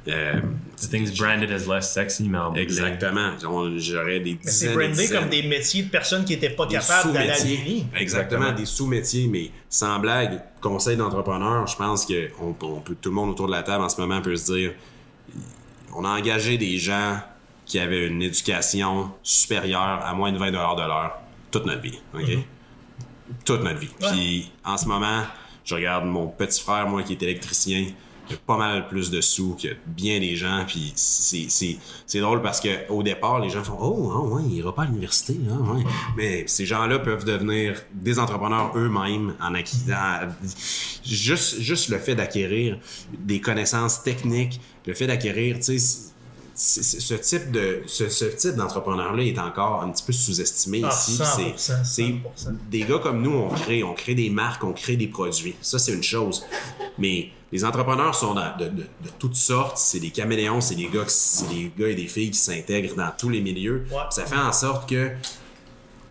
[0.08, 0.40] Euh,
[0.80, 3.30] The thing's branded as less sexy, mais en bout de ligne, Exactement.
[3.48, 6.74] On- J'aurais des Mais c'est brandé comme des métiers de personnes qui étaient pas des
[6.74, 7.34] capables d'aller à.
[7.34, 8.52] Exactement, Exactement.
[8.52, 13.14] des sous-métiers, mais sans blague, conseil d'entrepreneur, je pense que on, on peut, tout le
[13.14, 14.72] monde autour de la table en ce moment peut se dire
[15.94, 17.20] on a engagé des gens
[17.66, 21.12] qui avaient une éducation supérieure à moins de 20 de l'heure
[21.50, 21.98] toute notre vie.
[22.14, 22.30] OK?
[23.44, 23.90] Toute notre vie.
[24.00, 25.22] Puis en ce moment,
[25.64, 27.86] je regarde mon petit frère, moi, qui est électricien,
[28.26, 30.64] qui a pas mal plus de sous que bien des gens.
[30.66, 34.42] Puis c'est, c'est, c'est drôle parce que au départ, les gens font Oh, ah ouais,
[34.46, 35.36] il ira pas à l'université.
[35.50, 35.82] Hein, ouais.
[36.16, 40.28] Mais ces gens-là peuvent devenir des entrepreneurs eux-mêmes en acquittant.
[41.04, 42.78] Juste, juste le fait d'acquérir
[43.12, 46.11] des connaissances techniques, le fait d'acquérir, tu sais,
[46.54, 50.12] c'est- c'est- ce type de ce, ce type d'entrepreneur là est encore un petit peu
[50.12, 51.24] sous-estimé Ah, ici 100%,
[51.56, 52.56] c'est c'est 100%.
[52.70, 55.54] des gars comme nous on crée on crée des marques on crée des produits.
[55.62, 56.44] Ça c'est une chose.
[56.98, 59.78] Mais les entrepreneurs sont de, de- de toutes sortes.
[59.78, 63.10] C'est des caméléons c'est des gars c'est des gars et des filles qui s'intègrent dans
[63.16, 63.86] tous les milieux.
[63.90, 63.98] Ouais.
[64.10, 65.10] ça fait en sorte que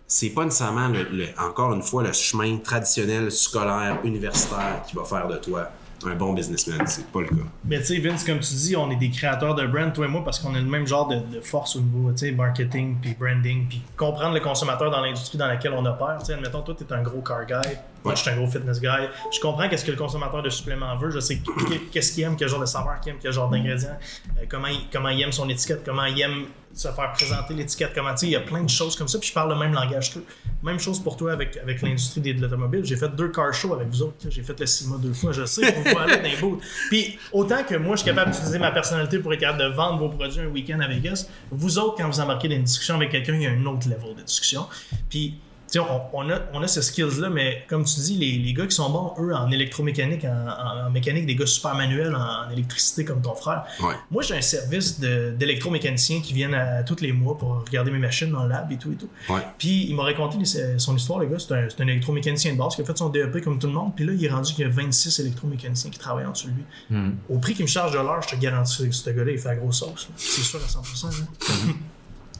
[0.06, 5.04] c'est pas nécessairement le, le- encore une fois le chemin traditionnel scolaire universitaire qui va
[5.04, 5.70] faire de toi
[6.08, 8.90] un bon businessman c'est pas le cas Mais tu sais, Vince, comme tu dis, on
[8.90, 11.40] est des créateurs de brand, toi et moi, parce qu'on a le même genre de,
[11.40, 15.84] force au niveau marketing, puis branding, puis comprendre le consommateur dans l'industrie dans laquelle on
[15.84, 16.18] opère.
[16.24, 18.80] Sais, admettons, toi, tu es un gros car guy, moi, je suis un gros fitness
[18.80, 18.88] guy.
[19.32, 21.10] Je comprends qu'est-ce que le consommateur de suppléments veut.
[21.10, 23.98] Je sais qu- qu'est-ce qu'il aime, quel genre de saveur qu'il aime, quel genre d'ingrédients,
[24.38, 27.92] euh, comment, il, comment il aime son étiquette, comment il aime se faire présenter l'étiquette,
[27.94, 30.14] comment, il y a plein de choses comme ça, puis je parle le même langage
[30.14, 30.24] qu'eux.
[30.62, 32.82] Même chose pour toi avec, avec l'industrie de l'automobile.
[32.84, 34.14] J'ai fait deux car shows avec vous autres.
[34.30, 36.62] J'ai fait le CIMA deux fois, je sais, vous aller dans les booths.
[36.88, 39.98] Puis autant que moi, je suis capable d'utiliser ma personnalité pour être capable de vendre
[39.98, 43.10] vos produits un week-end à Vegas, vous autres, quand vous embarquez dans une discussion avec
[43.10, 44.66] quelqu'un, il y a un autre level de discussion.
[45.10, 45.34] Puis
[45.80, 48.74] on, on a, on a ce skills-là, mais comme tu dis, les, les gars qui
[48.74, 52.50] sont bons, eux, en électromécanique, en, en- en mécanique, des gars super manuels, en, en
[52.50, 53.64] électricité comme ton frère.
[53.80, 53.94] Ouais.
[54.10, 58.30] Moi, j'ai un service d'électromécaniciens qui viennent à, tous les mois pour regarder mes machines
[58.30, 59.08] dans le lab et tout et tout.
[59.30, 61.38] ouais Puis il m'a raconté les- son histoire, le gars.
[61.38, 63.72] C'est un, c'est un électromécanicien de base qui a fait son DEP comme tout le
[63.72, 63.92] monde.
[63.96, 66.54] Puis là, il est rendu qu'il y a 26 électromécaniciens qui travaillent en dessous de
[66.54, 66.64] lui.
[66.90, 67.12] Hmm.
[67.28, 69.48] Au prix qu'il me charge de l'heure, je te garantis que ce gars-là, il fait
[69.48, 70.08] la grosse sauce.
[70.16, 71.06] C'est sûr à 100%.
[71.20, 71.26] là.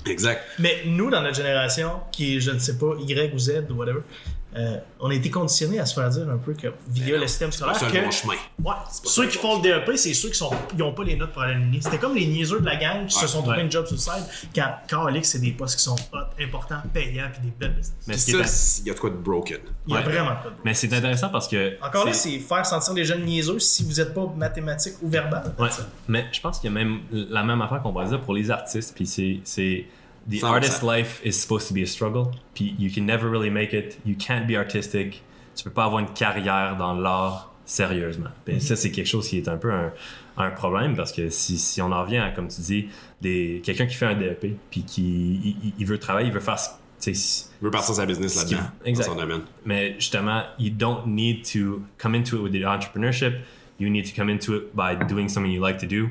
[0.06, 0.42] Exact.
[0.58, 4.00] Mais nous, dans notre génération, qui je ne sais pas, Y ou Z ou whatever,
[4.54, 7.50] euh, on a été conditionnés à se faire dire un peu que via le système
[7.52, 10.42] scolaire c'est un bon que chemin Ouais, ceux qui font le DEP, c'est ceux qui
[10.78, 11.80] n'ont pas les notes pour aller à l'uni.
[11.82, 13.62] C'était comme les niaiseux de la gang qui se sont trouvés ouais.
[13.64, 14.50] un job sur le side.
[14.54, 17.94] Quand Carlix, c'est des postes qui sont hot, importants, payants, puis des belles business.
[18.06, 19.58] Mais ça, il y a de quoi de broken.
[19.86, 20.04] Il y a Ouais.
[20.04, 21.76] vraiment pas de Mais c'est intéressant parce que.
[21.82, 25.52] Encore là, c'est faire sentir les jeunes niaiseux si vous n'êtes pas mathématique ou verbal.
[25.58, 25.68] Ouais.
[26.08, 28.50] Mais je pense qu'il y a même la même affaire qu'on pourrait dire pour les
[28.50, 28.92] artistes.
[28.94, 29.06] Puis
[29.44, 29.86] c'est.
[30.28, 30.44] The 100%.
[30.44, 32.32] artist life is supposed to be a struggle.
[32.54, 33.98] Puis you can never really make it.
[34.04, 35.22] You can't be artistic.
[35.54, 38.30] Tu peux pas avoir une carrière dans l'art sérieusement.
[38.44, 39.92] Puis ça, c'est quelque chose qui est un peu un,
[40.36, 42.88] un problème parce que si, si on en revient à, comme tu dis,
[43.20, 46.58] des, quelqu'un qui fait un DEP puis qui il, veut travailler, il veut faire.
[47.04, 47.14] Il
[47.60, 49.08] veut partir sa business là-dedans, dans exact.
[49.08, 49.40] son domaine.
[49.64, 53.40] mais justement, you don't need to come into it with the entrepreneurship.
[53.80, 56.10] You need to come into it by doing something you like to do.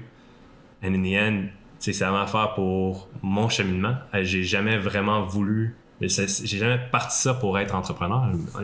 [0.84, 3.96] And in the end, c'est la même affaire pour mon cheminement.
[4.14, 5.76] Euh, J'ai jamais vraiment voulu.
[6.00, 8.24] J'ai jamais parti ça pour être entrepreneur.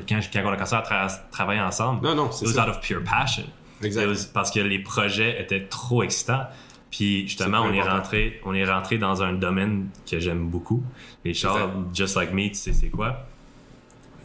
[0.09, 2.63] Quand, quand on a commencé à tra- travailler ensemble, Non, non, it c'est was ça.
[2.63, 3.43] out of pure passion.
[3.83, 4.31] Exact.
[4.33, 6.47] Parce que les projets étaient trop excitants.
[6.89, 10.81] Puis justement, on est rentré, on est rentré dans un domaine que j'aime beaucoup.
[11.25, 11.95] Et Charles, Exact.
[11.95, 13.27] just like me, tu sais c'est quoi?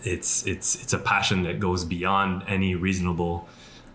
[0.05, 3.42] It's it's it's a passion that goes beyond any reasonable.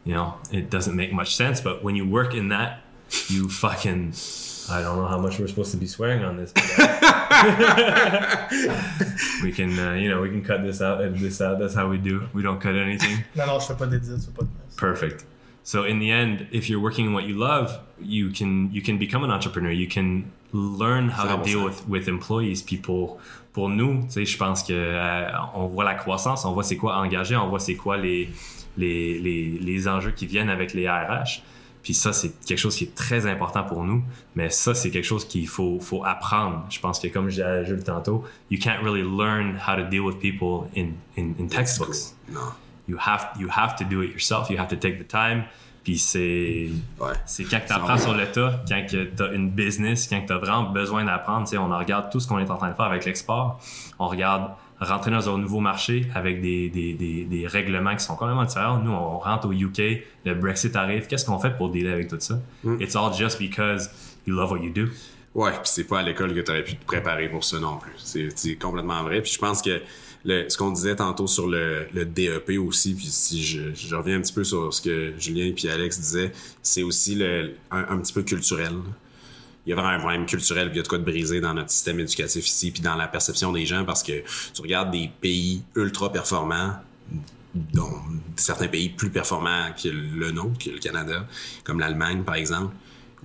[0.05, 1.59] You know, it doesn't make much sense.
[1.61, 2.81] But when you work in that,
[3.29, 4.11] you fucking.
[4.69, 6.51] I don't know how much we're supposed to be swearing on this.
[6.53, 6.67] But,
[9.43, 11.59] we can, uh, you know, we can cut this out, edit this out.
[11.59, 12.27] That's how we do.
[12.33, 13.23] We don't cut anything.
[13.35, 14.75] Non, non, je fais pas d'édit, tu fais pas de mess.
[14.75, 15.25] Perfect.
[15.63, 18.97] So in the end, if you're working in what you love, you can you can
[18.97, 19.71] become an entrepreneur.
[19.71, 22.63] You can learn how to deal with with employees.
[22.63, 23.19] Puis pour
[23.51, 26.77] pour nous, tu sais, je pense que euh, on voit la croissance, on voit c'est
[26.77, 28.29] quoi engager, on voit c'est quoi les
[28.77, 31.41] les, les les enjeux qui viennent avec les RH.
[31.87, 34.03] Puis ça, c'est quelque chose qui est très important pour nous.
[34.35, 36.65] Mais ça, c'est quelque chose qu'il faut, faut apprendre.
[36.69, 40.01] Je pense que comme j'ai à Jules tantôt, you can't really learn how to deal
[40.01, 42.41] with people in, in, in textbooks Non.
[42.89, 44.49] you have you have to do it yourself.
[44.49, 45.45] You have to take the time.
[45.85, 46.67] Puis c'est
[46.99, 47.13] Ouais.
[47.25, 50.39] c'est quand tu apprends sur le tas, quand tu as une business, quand tu as
[50.39, 51.47] vraiment besoin d'apprendre.
[51.57, 53.61] On regarde tout ce qu'on est en train de faire avec l'export.
[53.97, 58.15] On regarde rentrer dans un nouveau marché avec des, des, des, des règlements qui sont
[58.15, 58.77] complètement différents.
[58.77, 61.07] Nous, on rentre au UK, le Brexit arrive.
[61.07, 62.39] Qu'est-ce qu'on fait pour dealer avec tout ça?
[62.79, 63.89] It's all just because
[64.25, 64.85] you love what you do.
[65.33, 67.77] Ouais, puis c'est pas à l'école que tu aurais pu te préparer pour ça non
[67.77, 67.91] plus.
[68.35, 69.21] C'est complètement vrai.
[69.21, 69.81] Puis je pense que
[70.25, 74.17] le, ce qu'on disait tantôt sur le, le DEP aussi, puis si je, je reviens
[74.17, 77.97] un petit peu sur ce que Julien et Alex disaient, c'est aussi le, un, un
[77.99, 78.73] petit peu culturel.
[79.67, 81.41] Il y a vraiment un problème culturel, puis il y a de quoi de briser
[81.41, 84.91] dans notre système éducatif ici, puis dans la perception des gens, parce que tu regardes
[84.91, 86.73] des pays ultra performants,
[87.53, 87.91] dont
[88.37, 91.27] certains pays plus performants que le nôtre, que le Canada,
[91.65, 92.73] comme l'Allemagne par exemple,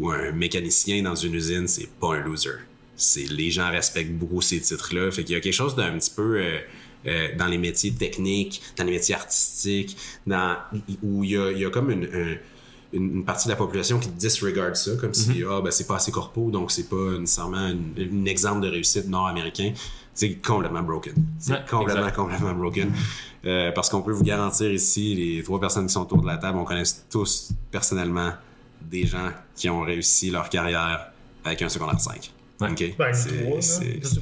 [0.00, 2.50] ou un mécanicien dans une usine, c'est pas un loser.
[2.96, 5.12] C'est les gens respectent beaucoup ces titres-là.
[5.12, 6.58] Fait qu'il y a quelque chose d'un petit peu euh,
[7.06, 10.56] euh, dans les métiers techniques, dans les métiers artistiques, dans
[11.04, 12.36] où il y a, il y a comme une, un-
[12.92, 15.96] une, une partie de la population qui disregarde ça, comme si ah ben c'est pas
[15.96, 19.72] assez corpo, donc c'est pas nécessairement un exemple de réussite nord-américain.
[20.14, 21.14] C'est complètement broken.
[21.38, 22.16] C'est Ouais, complètement, exact.
[22.16, 22.92] complètement broken.
[23.46, 26.36] Euh, parce qu'on peut vous garantir ici, les trois personnes qui sont autour de la
[26.36, 28.32] table, on connaît tous personnellement
[28.82, 31.12] des gens qui ont réussi leur carrière
[31.44, 32.30] avec un secondaire 5.
[32.62, 32.70] Ouais.
[32.70, 32.94] OK?
[32.98, 33.12] Ben, là.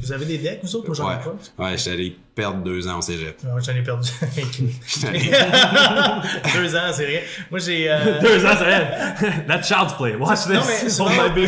[0.00, 0.87] Vous- avez des decks, vous autres?
[0.87, 1.35] Moi, j'en ai pas.
[1.59, 3.37] Ouais, ouais j'étais allé perdre deux ans au cégep.
[3.44, 4.09] Ouais, J'en ai perdu.
[4.87, 5.31] J'étais allé-
[6.55, 7.20] Deux ans, c'est rien.
[7.50, 7.90] Moi, j'ai.
[7.90, 8.88] euh, Deux ans, c'est rien.
[9.46, 10.14] That's child's play.
[10.14, 10.94] Watch Non, mais this.
[10.94, 11.46] c'est Hold vraiment- my beer.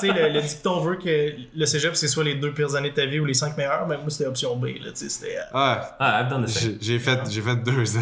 [0.00, 2.90] Tu sais, le, le dicton veut que le cégep, c'est soit les deux pires années
[2.90, 3.86] de ta vie ou les cinq meilleures.
[3.88, 4.66] Mais moi, c'était option B.
[4.82, 5.36] Là, tu sais, c'était.
[5.36, 6.78] euh, Ah, Ah, I've done the same.
[6.80, 8.00] j'ai fait, j'ai fait deux ans.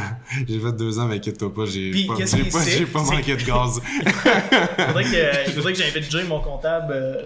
[0.49, 3.81] J'ai fait deux ans, mais inquiète-toi pas, j'ai pas, j'ai pas, pas manqué de gaz.
[4.05, 7.23] Il faudrait que, faudrait que j'invite Jay, mon comptable, euh,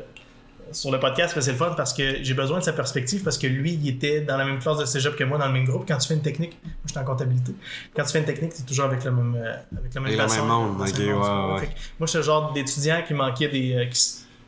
[0.72, 3.46] sur le podcast, c'est le fun, parce que j'ai besoin de sa perspective, parce que
[3.46, 5.84] lui, il était dans la même classe de cégep que moi, dans le même groupe.
[5.86, 7.52] Quand tu fais une technique, moi, j'étais en comptabilité.
[7.94, 10.16] Quand tu fais une technique, t'es toujours avec le même, euh, avec le même le
[10.18, 11.68] bassin, même monde, avec ok, le même ouais, ouais.
[11.98, 13.74] Moi, j'étais le genre d'étudiant qui manquait des.
[13.74, 13.98] euh, qui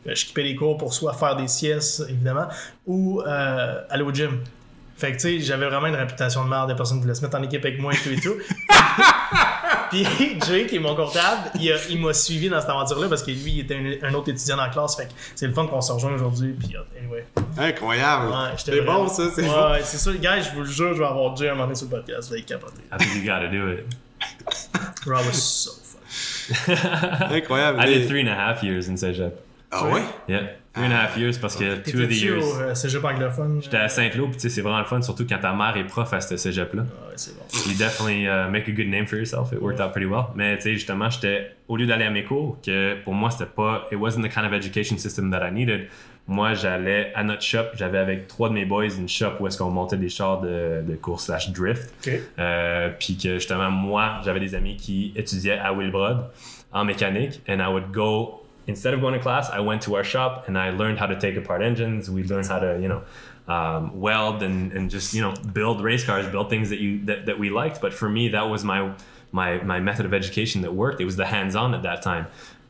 [0.06, 2.46] euh, je skippais les cours pour soit faire des siestes, évidemment,
[2.86, 4.40] ou euh, aller au gym.
[4.96, 7.22] Fait que, tu sais, j'avais vraiment une réputation de merde des personnes qui voulaient se
[7.22, 8.34] mettre en équipe avec moi et tout et tout.
[9.90, 10.06] Puis
[10.46, 13.60] Jay, qui est mon comptable, il m'a suivi dans cette aventure-là parce que lui, il
[13.60, 14.96] était un, un autre étudiant dans la classe.
[14.96, 16.52] Fait que c'est le fun qu'on se rejoint aujourd'hui.
[16.52, 17.24] Puis, euh, anyway.
[17.58, 18.28] Incroyable.
[18.28, 19.70] Ouais, j'étais c'est vraiment- bon, ça, c'est ouais, bon.
[19.72, 21.64] Ouais, c'est ça, les gars, je vous le jure, je vais avoir Jay un moment
[21.64, 22.28] donné sur le podcast.
[22.28, 22.80] Vous allez capoter.
[22.92, 23.84] I think you gotta do it.
[25.04, 26.74] Bro, I was so fun.
[27.34, 27.80] Incroyable.
[27.80, 29.32] I did three and a half years in Cégep.
[29.70, 30.02] Ah ouais?
[30.28, 30.42] Yeah.
[30.72, 32.44] Three and a half years parce que two of the years.
[32.44, 33.60] au euh, cégep anglophone?
[33.60, 35.84] J'étais à Saint-Lô, puis tu sais, c'est vraiment le fun, surtout quand ta mère est
[35.84, 36.84] prof à ce cégep-là.
[36.88, 37.42] Ah ouais, c'est bon.
[37.68, 39.52] You definitely uh, make a good name for yourself.
[39.52, 40.26] It worked out pretty well.
[40.36, 43.50] Mais tu sais, justement, j'étais, au lieu d'aller à mes cours, que pour moi, c'était
[43.50, 45.88] pas, it wasn't the kind of education system that I needed.
[46.28, 49.58] Moi, j'allais à notre shop, j'avais avec trois de mes boys une shop où est-ce
[49.58, 51.92] qu'on montait des chars de, de course slash drift.
[52.06, 52.12] Ok.
[52.38, 56.30] Euh, puis que justement, moi, j'avais des amis qui étudiaient à Wilbrod
[56.72, 58.39] en mécanique, and I would go
[58.70, 61.18] instead of going to class, I went to our shop and I learned how to
[61.20, 62.10] take apart engines.
[62.10, 63.02] We learned how to, you know,
[63.48, 67.26] um, weld and, and just you know build race cars, build things that you that,
[67.26, 67.80] that we liked.
[67.80, 68.94] But for me, that was my
[69.32, 71.00] my my method of education that worked.
[71.00, 72.26] It was the hands-on at that time.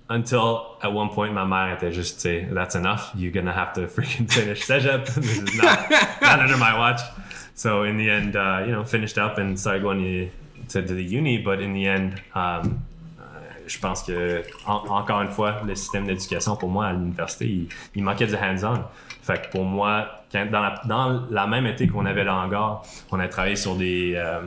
[0.09, 3.13] Until at one point, my mère était juste, say, that's enough.
[3.15, 5.07] You're gonna have to freaking finish Cégep.
[5.15, 7.01] this is not, not under my watch.
[7.55, 10.31] So in the end, uh, you know, finished up and started going
[10.69, 11.39] to, to the uni.
[11.39, 12.87] But in the end, um,
[13.71, 17.69] je pense que, en- encore une fois, le système d'éducation, pour moi, à l'université, il,
[17.95, 18.83] il manquait du hands-on.
[19.23, 22.83] Fait que pour moi, quand- dans, la, dans la même été qu'on avait le hangar,
[23.13, 24.41] on a travaillé sur des, euh,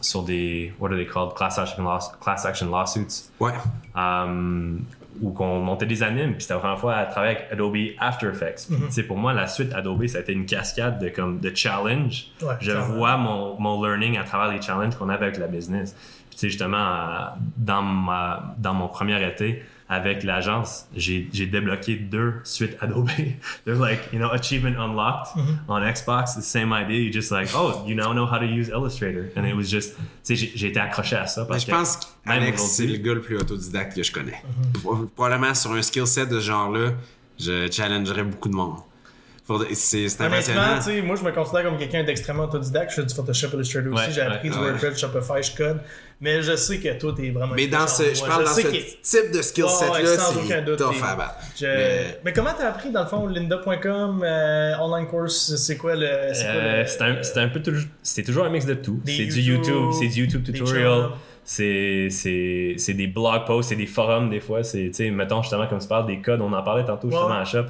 [0.00, 1.84] sur des, what are they called, class action,
[2.20, 3.52] class action lawsuits, Ouais.
[3.96, 4.80] um,
[5.22, 8.28] où qu'on montait des animes, puis c'était la première fois à travailler avec Adobe After
[8.28, 8.66] Effects.
[8.68, 11.52] Puis, sais, pour moi, la suite Adobe, ça a été une cascade de, comme, de
[11.54, 12.26] challenge.
[12.42, 12.94] Ouais, Je clairement.
[12.94, 15.96] vois mon, mon learning à travers les challenges qu'on avait avec la business.
[16.30, 17.18] Puis, justement, euh,
[17.56, 23.08] dans, ma, dans mon premier été, avec l'agence, j'ai j'ai débloqué deux suites Adobe.
[23.64, 25.28] They're like, you know, achievement unlocked
[25.66, 26.98] on Xbox, the same idea.
[27.00, 29.30] You just like, oh, you now know how to use Illustrator.
[29.36, 31.44] And it was just, tu sais, j'ai- j'ai été accroché à ça.
[31.46, 34.42] Parce je que pense qu'Alex, c'est le gars le plus autodidacte que je connais.
[34.44, 34.72] Mhm.
[34.82, 36.90] Pro- Probablement sur un skill set de ce genre-là,
[37.38, 38.76] je challengerais beaucoup de monde.
[39.72, 40.78] C'est impressionnant.
[41.04, 42.90] moi je me considère comme quelqu'un d'extrêmement autodidacte.
[42.90, 44.04] Je fais du Photoshop Illustrator aussi.
[44.06, 44.70] Ouais, J'ai appris ouais, du ouais.
[44.70, 45.80] WordPress, Shopify, je code.
[46.20, 47.54] Mais je sais que toi, t'es vraiment.
[47.54, 48.68] Mais dans ce, je parle dans sais ce
[49.20, 51.34] type de skill set-là, sans aucun c'est doute, tough à battre.
[51.58, 52.32] Je- Mais- Mais...
[52.32, 56.08] comment t'as appris dans le fond lynda.com, euh, online course, c'est quoi le.
[56.32, 59.00] c'est Euh, le- un, peu toujours, c'est toujours un mix de tout.
[59.06, 61.10] C'est du YouTube, c'est du YouTube tutorial,
[61.44, 64.62] c'est c'est c'est des blog posts, c'est des forums des fois.
[64.64, 67.28] C'est tu sais mettons justement comme tu parles des codes, on en parlait tantôt justement
[67.30, 67.36] Ouais.
[67.36, 67.64] à la shop.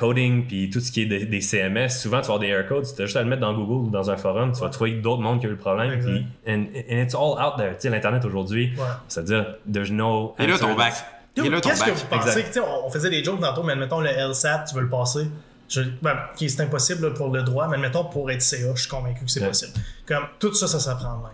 [0.00, 2.66] Coding puis tout ce qui est des, des CMS, souvent tu vas avoir des error
[2.66, 4.70] codes, tu as juste à le mettre dans Google ou dans un forum, tu vas
[4.70, 5.98] trouver d'autres mondes qui ont eu le problème.
[6.00, 7.74] Puis, and, and it's all out there.
[7.74, 8.84] Tu sais l'internet aujourd'hui, Ouais.
[9.08, 10.34] c'est-à-dire there's no.
[10.38, 10.94] Et là, ton bac.
[11.36, 12.42] Yo, Et là, ton Qu'est-ce que vous pensez?
[12.50, 15.28] Sais, On faisait des jokes tantôt, mais admettons le LSAT, tu veux le passer.
[15.68, 18.80] Je, ben, qui c'est impossible là, pour le droit, mais admettons pour être CA, je
[18.80, 19.46] suis convaincu que c'est Ouais.
[19.48, 19.72] possible.
[20.06, 21.30] Comme tout ça, ça s'apprend de même.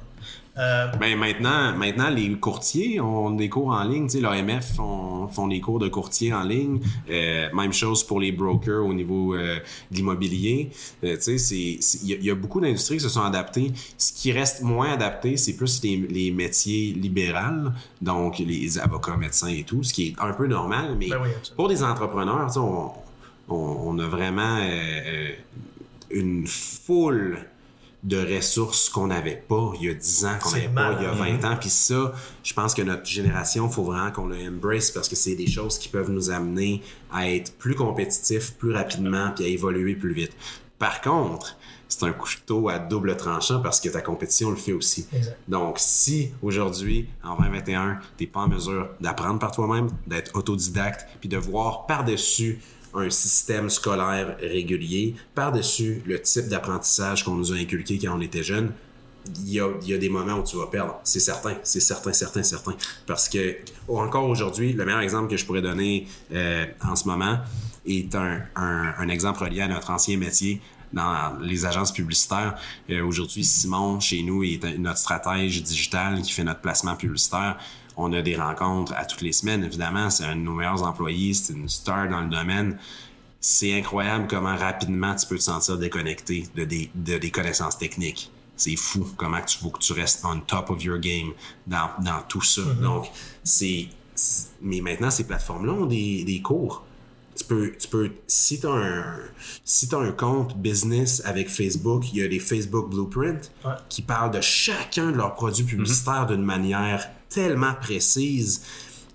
[0.58, 4.06] Euh, Ben maintenant, maintenant, les courtiers ont des cours en ligne.
[4.06, 6.80] Tu sais, l'AMF font, font des cours de courtier en ligne.
[7.10, 9.58] Euh, même chose pour les brokers au niveau euh,
[9.90, 10.70] de l'immobilier.
[11.04, 13.10] Euh, tu sais, c'est- c'est- il y, a- il y a beaucoup d'industries qui se
[13.10, 13.72] sont adaptées.
[13.98, 19.48] Ce qui reste moins adapté, c'est plus les, les métiers libéraux, donc les avocats, médecins
[19.48, 20.96] et tout, ce qui est un peu normal.
[20.98, 22.92] Mais Ben oui, pour des entrepreneurs, tu sais, on,
[23.48, 23.54] on,
[23.88, 25.30] on a vraiment euh,
[26.10, 27.40] une foule
[28.06, 31.06] de ressources qu'on n'avait pas il y a 10 ans, qu'on n'avait pas il y
[31.06, 31.40] a malade.
[31.40, 31.56] 20 ans.
[31.60, 32.12] Puis ça,
[32.44, 35.48] je pense que notre génération, il faut vraiment qu'on le embrace parce que c'est des
[35.48, 40.14] choses qui peuvent nous amener à être plus compétitifs plus rapidement puis à évoluer plus
[40.14, 40.32] vite.
[40.78, 41.56] Par contre,
[41.88, 45.06] c'est un couteau à double tranchant parce que ta compétition le fait aussi.
[45.12, 45.38] Exact.
[45.48, 51.06] Donc, si aujourd'hui, en 2021, tu n'es pas en mesure d'apprendre par toi-même, d'être autodidacte,
[51.20, 52.60] puis de voir par-dessus
[52.96, 58.42] un système scolaire régulier, par-dessus le type d'apprentissage qu'on nous a inculqué quand on était
[58.42, 58.72] jeune,
[59.44, 61.00] il y, a, des moments où tu vas perdre.
[61.02, 62.74] C'est certain, c'est certain, certain, certain.
[63.06, 63.56] Parce que,
[63.88, 67.38] encore aujourd'hui, le meilleur exemple que je pourrais donner euh, en ce moment
[67.86, 70.60] est un, exemple relié à notre ancien métier
[70.92, 72.56] dans les agences publicitaires.
[72.90, 77.58] Euh, aujourd'hui, Simon, chez nous, est notre stratège digital qui fait notre placement publicitaire.
[77.96, 80.10] On a des rencontres à toutes les semaines, évidemment.
[80.10, 82.78] C'est un de nos meilleurs employés, c'est une star dans le domaine.
[83.40, 88.30] C'est incroyable comment rapidement tu peux te sentir déconnecté de des, de des connaissances techniques.
[88.56, 91.32] C'est fou comment tu faut que tu restes on top of your game
[91.66, 92.62] dans, dans tout ça.
[92.80, 93.06] Donc,
[93.44, 93.88] c'est.
[94.14, 96.82] c'est- Mais maintenant, ces plateformes-là ont des, des cours.
[97.36, 99.04] Tu peux, tu peux, si tu as, un,
[99.64, 103.72] si t'as un compte business avec Facebook, il y a des Facebook Blueprints Ouais.
[103.88, 108.62] qui parlent de chacun de leurs produits publicitaires d'une manière tellement précise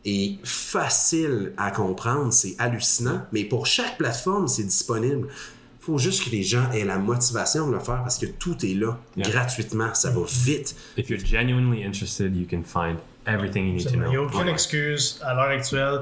[0.06, 2.32] et facile à comprendre.
[2.34, 3.22] C'est hallucinant.
[3.32, 5.28] Mais pour chaque plateforme, c'est disponible.
[5.30, 8.56] Il faut juste que les gens aient la motivation de le faire parce que tout
[8.66, 9.30] est là, Yeah.
[9.30, 9.94] gratuitement.
[9.96, 10.76] Ça va vite.
[10.98, 14.26] If you're genuinely interested, you can find everything you need to Il n'y a know.
[14.26, 16.02] aucune excuse à l'heure actuelle.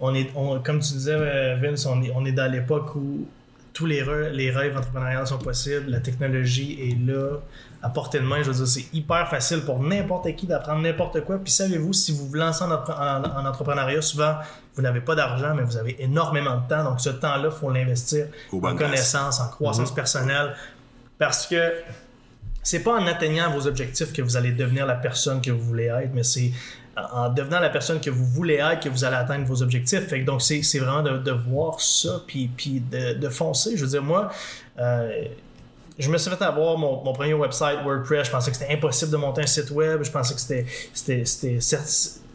[0.00, 3.26] On est, on- comme tu disais, euh, Vince, on est, on est dans l'époque où
[3.72, 5.84] tous les, re- les rêves entrepreneuriales sont possibles.
[5.90, 7.36] La technologie est là,
[7.82, 8.42] à portée de main.
[8.42, 11.38] Je veux dire, c'est hyper facile pour n'importe qui d'apprendre n'importe quoi.
[11.38, 14.36] Puis savez-vous, si vous vous lancez en, entre- en- en entrepreneuriat, souvent,
[14.74, 16.82] vous n'avez pas d'argent, mais vous avez énormément de temps.
[16.84, 18.26] Donc, ce temps-là, il faut l'investir
[18.58, 20.54] en connaissances, en croissance personnelle.
[21.18, 21.72] Parce que
[22.62, 25.86] c'est pas en atteignant vos objectifs que vous allez devenir la personne que vous voulez
[25.86, 26.50] être, mais c'est
[26.96, 30.12] en devenant la personne que vous voulez être que vous allez atteindre vos objectifs.
[30.24, 32.50] Donc, c'est vraiment de, voir ça, puis,
[32.90, 33.76] de, foncer.
[33.76, 34.30] Je veux dire, moi,
[34.78, 35.24] euh,
[35.98, 38.26] je me suis fait avoir mon, mon premier website WordPress.
[38.26, 40.02] Je pensais que c'était impossible de monter un site web.
[40.02, 41.58] Je pensais que c'était-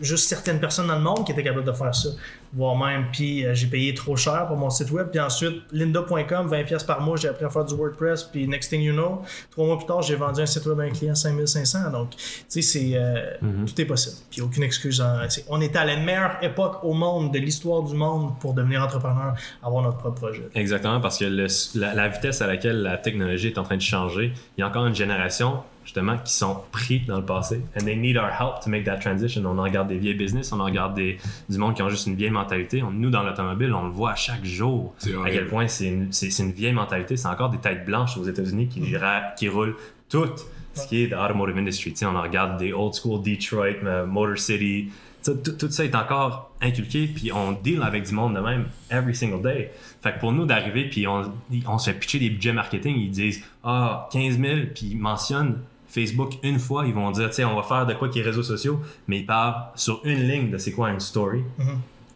[0.02, 2.10] juste certaines personnes dans le monde qui étaient capables de faire ça.
[2.56, 5.10] Voire même, puis euh, j'ai payé trop cher pour mon site web.
[5.12, 8.24] Puis ensuite, lynda.com, 20$ pièces par mois, j'ai appris à faire du WordPress.
[8.24, 10.84] Puis next thing you know, trois mois plus tard, j'ai vendu un site web à
[10.84, 11.92] un client à 5500.
[11.92, 13.32] Donc, tu sais, c'est, euh,
[13.66, 14.16] tout est possible.
[14.32, 15.02] Puis aucune excuse.
[15.02, 18.82] en- on est à la meilleure époque au monde, de l'histoire du monde, pour devenir
[18.84, 20.48] entrepreneur, avoir notre propre projet.
[20.56, 21.48] Exactement, parce que le-
[21.80, 24.68] la, la vitesse à laquelle la technologie est en train de changer, il y a
[24.68, 28.60] encore une génération justement qui sont pris dans le passé and they need our help
[28.64, 29.44] to make that transition.
[29.46, 32.08] On en regarde des vieilles business, on en regarde des, du monde qui ont juste
[32.08, 32.45] une vieille mentalité.
[32.84, 35.88] On- nous, dans l'automobile, on le voit à chaque jour C'est à quel point c'est
[35.88, 37.18] une, une vieille mentalité.
[37.18, 39.76] C'est encore des têtes blanches aux États-Unis qui, ra- qui roulent
[40.10, 40.28] tout
[40.74, 41.92] ce qui est de automotive industry.
[41.92, 44.90] Tu sais, on regarde des old school Detroit, euh, Motor City.
[45.24, 49.16] Tout, tout ça est encore inculqué, puis on deal avec du monde de même every
[49.16, 49.72] single day.
[50.04, 51.24] Fait que pour nous d'arriver, puis on,
[51.68, 55.58] on se fait pitcher des budgets marketing, ils disent Ah, 15 000, puis ils mentionnent
[55.88, 58.22] Facebook une fois, ils vont dire, tu sais, on va faire de quoi qui est
[58.22, 61.42] réseaux sociaux, mais ils parlent sur une ligne de c'est quoi une story.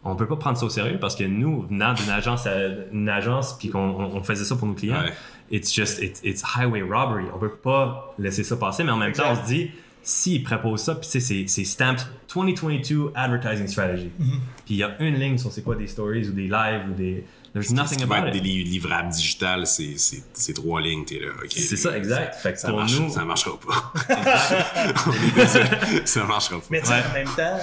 [0.02, 2.54] On peut pas prendre ça au sérieux parce que nous, venant d'une agence à
[2.92, 5.12] une agence, puis qu'on on- faisait ça pour nos clients, Ouais.
[5.50, 7.24] it's just, it's, it's highway robbery.
[7.34, 9.70] On peut pas laisser ça passer, mais en même temps, on se dit,
[10.02, 14.10] s'ils proposent ça, puis c'est- c'est stamped 2022 advertising strategy.
[14.18, 14.38] Mm-hmm.
[14.64, 16.94] Puis il y a une ligne sur c'est quoi des stories ou des lives ou
[16.94, 17.24] des.
[17.52, 18.44] There's Ce nothing qui va about être des it.
[18.44, 21.28] li- livrables digitales, c'est- trois lignes, t'es là.
[21.50, 22.36] C'est ça, exact.
[22.36, 23.92] Fait que Ça, pour marche- nous, ça marchera pas.
[26.06, 26.64] Ça marchera pas.
[26.70, 27.00] Mais tu sais, Ouais.
[27.10, 27.58] en même temps,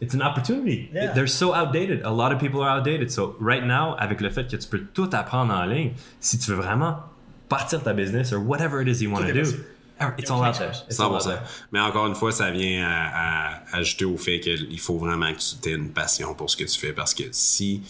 [0.00, 0.90] It's an opportunity.
[0.92, 1.12] Yeah.
[1.12, 2.02] They're so outdated.
[2.02, 3.10] A lot of people are outdated.
[3.10, 6.50] So right now, avec le fait que tu peux tout apprendre en ligne, si tu
[6.50, 6.96] veux vraiment
[7.48, 9.64] partir ta business or whatever it is you want to do, possible.
[10.18, 10.72] it's all out there.
[10.88, 11.26] It's all out 100%.
[11.26, 11.42] there.
[11.72, 15.40] Mais encore une fois, ça vient à, à ajouter au fait qu'il faut vraiment que
[15.62, 17.82] tu aies une passion pour ce que tu fais parce que si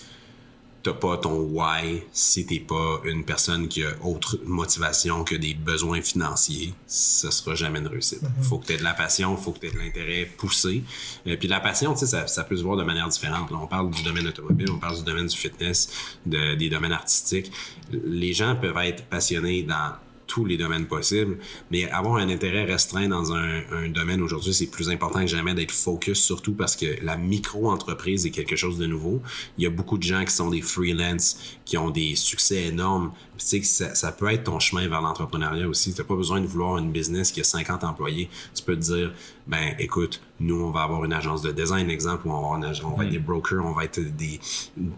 [0.85, 5.55] t'as pas ton why, si t'es pas une personne qui a autre motivation que des
[5.55, 8.21] besoins financiers, ça sera jamais une réussite.
[8.43, 10.85] Faut que t'aies de la passion, faut que t'aies de l'intérêt poussé.
[11.25, 13.51] Et puis la passion, tu sais, ça, ça peut se voir de manière différente.
[13.51, 15.89] Là, on parle du domaine automobile, on parle du domaine du fitness,
[16.27, 17.51] de- des domaines artistiques.
[17.91, 19.95] Les gens peuvent être passionnés dans
[20.27, 21.39] tous les domaines possibles,
[21.71, 25.73] mais avoir un intérêt restreint dans un, domaine aujourd'hui, c'est plus important que jamais d'être
[25.73, 29.21] focus, surtout parce que la micro-entreprise est quelque chose de nouveau.
[29.59, 33.13] Il y a beaucoup de gens qui sont des freelance, qui ont des succès énormes.
[33.37, 35.93] Sais que ça, ça peut être ton chemin vers l'entrepreneuriat aussi.
[35.93, 38.31] Tu n'as pas besoin de vouloir une business qui a 50 employés.
[38.55, 39.13] Tu peux te dire,
[39.49, 42.57] ben écoute, nous, on va avoir une agence de design, exemple, où on va, avoir
[42.59, 44.39] une agence- on va être des brokers, on va être des.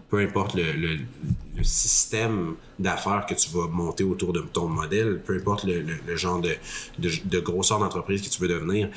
[0.09, 0.99] Peu importe le, le-
[1.55, 5.97] le système d'affaires que tu vas monter autour de ton modèle, peu importe le, le-
[6.05, 6.51] le genre de,
[6.99, 8.89] de, de grosseur d'entreprise que tu veux devenir,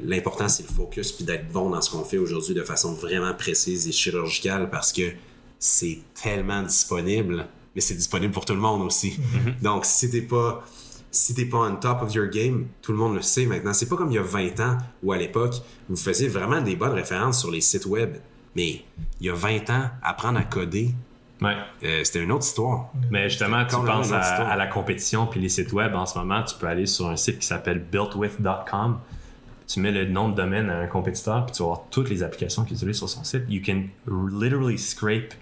[0.00, 3.34] l'important, c'est le focus puis d'être bon dans ce qu'on fait aujourd'hui de façon vraiment
[3.34, 5.12] précise et chirurgicale parce que
[5.58, 9.18] c'est tellement disponible, mais c'est disponible pour tout le monde aussi.
[9.62, 10.62] Donc, si t'es pas
[11.10, 13.72] si t'es pas on top of your game, tout le monde le sait maintenant.
[13.72, 15.54] C'est pas comme il y a 20 ans où à l'époque,
[15.88, 18.16] vous faisiez vraiment des bonnes références sur les sites web.
[18.56, 18.82] Mais
[19.20, 20.90] il y a 20 ans, apprendre à coder,
[21.40, 21.54] Ouais.
[21.84, 22.90] euh, c'était une autre histoire.
[23.10, 26.56] Mais justement, tu penses à la compétition puis les sites web en ce moment, tu
[26.56, 28.98] peux aller sur un site qui s'appelle builtwith.com.
[29.66, 32.22] Tu mets le nom de domaine à un compétiteur puis tu vas voir toutes les
[32.22, 33.42] applications qu'il utilise sur son site.
[33.48, 35.32] You can literally scrape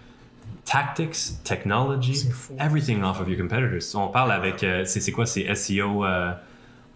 [0.65, 2.15] tactics, technology,
[2.59, 3.95] everything off of your competitors.
[3.95, 6.35] On parle avec, euh, c'est c'est quoi, c'est SEO, uh,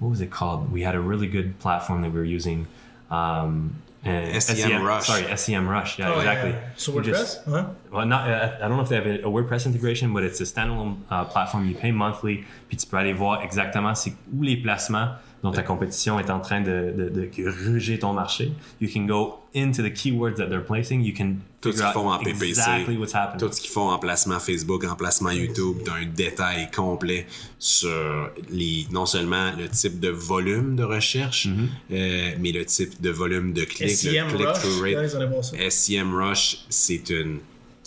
[0.00, 0.70] what was it called?
[0.72, 2.66] We had a really good platform that we were using.
[3.10, 3.70] Um,
[4.04, 5.06] uh, SEM Rush.
[5.06, 5.98] Sorry, SEM Rush.
[5.98, 6.50] Yeah, Oh, exactly.
[6.50, 6.58] yeah.
[6.76, 7.10] Sur You WordPress?
[7.12, 7.64] just- Ouais.
[7.92, 10.40] Well, not, uh, I don't know if they have a, a WordPress integration, but it's
[10.40, 11.66] a standalone uh, platform.
[11.68, 15.10] You pay monthly, puis tu peux aller voir exactement c'est où les placements
[15.46, 18.50] dont ta compétition est en train de, de, de gruger ton marché.
[18.80, 21.02] You can go into the keywords that they're placing.
[21.02, 23.38] You can Tout ce qu'ils font en PPC, exactly what's happening.
[23.48, 27.26] tout ce qu'ils font en placement Facebook, en placement YouTube, d'un détail complet
[27.58, 31.68] sur les, non seulement le type de volume de recherche, Mm-hmm.
[31.92, 35.70] euh, mais le type de volume de clics, SEM le Rush, click-through rate.
[35.70, 37.38] SEM Rush, c'est une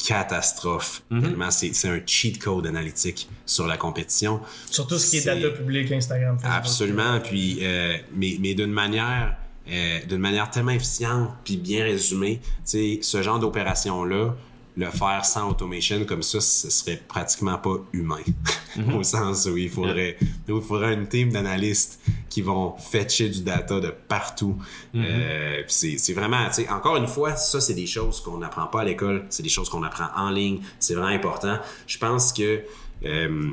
[0.05, 1.03] catastrophe.
[1.09, 4.39] Tellement c'est un cheat code analytique sur la compétition.
[4.69, 6.57] Sur tout ce qui est C'est- data public, Instagram, Facebook.
[6.57, 7.19] Absolument.
[7.19, 9.35] Puis, euh, mais, mais d'une manière,
[9.69, 14.35] euh, d'une manière tellement efficiente puis bien résumée, ce genre d'opération-là,
[14.79, 18.21] le faire sans automation comme ça, ce serait pratiquement pas humain.
[18.97, 20.15] Au sens où il faudrait,
[20.47, 21.99] où il faudrait une team d'analystes
[22.29, 24.55] qui vont fetcher du data de partout.
[24.95, 28.81] Euh, puis c'est, c'est vraiment, encore une fois, ça, c'est des choses qu'on n'apprend pas
[28.81, 31.57] à l'école, c'est des choses qu'on apprend en ligne, c'est vraiment important.
[31.85, 32.61] Je pense que
[33.03, 33.51] euh,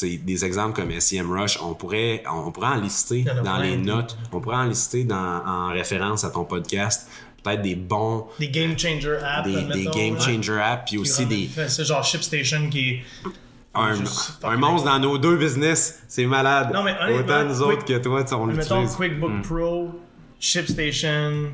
[0.00, 4.40] des exemples comme SEM Rush, on pourrait, on pourrait en lister dans les notes, on
[4.40, 7.08] pourrait en lister dans, en référence à ton podcast,
[7.42, 9.46] peut-être des bons, Des game changer apps.
[9.48, 10.20] des, game ouais.
[10.20, 13.02] changer apps, puis aussi des, C'est genre ShipStation qui est.
[13.74, 13.94] un,
[14.44, 16.70] un monstre dans nos deux business, c'est malade.
[16.72, 18.96] Non, mais honnêtement, Autant nous autres Quick- que toi, tu sais, on Mettons l'utilise.
[18.96, 19.90] QuickBook Pro,
[20.38, 21.50] ShipStation,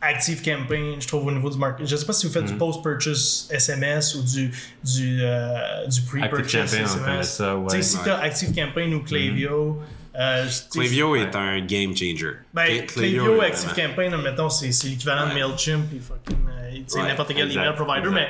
[0.00, 1.86] Active Campaign, je trouve au niveau du marketing.
[1.88, 4.52] Je sais pas si vous faites du post-purchase SMS ou du,
[4.84, 7.04] du, euh, du pre-purchase Campaign, on SMS.
[7.04, 7.66] connaît ça, ouais.
[7.70, 8.02] Tu sais, si Ouais.
[8.04, 9.82] t'as Active Campaign ou Klaviyo,
[10.18, 12.32] euh, Clavio est un game changer.
[12.52, 15.34] Ben, Klaviyo, est Active Campaign, admettons, c'est l'équivalent de.
[15.34, 18.14] MailChimp et fucking, euh, Ouais, n'importe quel exact, email provider, exact.
[18.14, 18.28] mais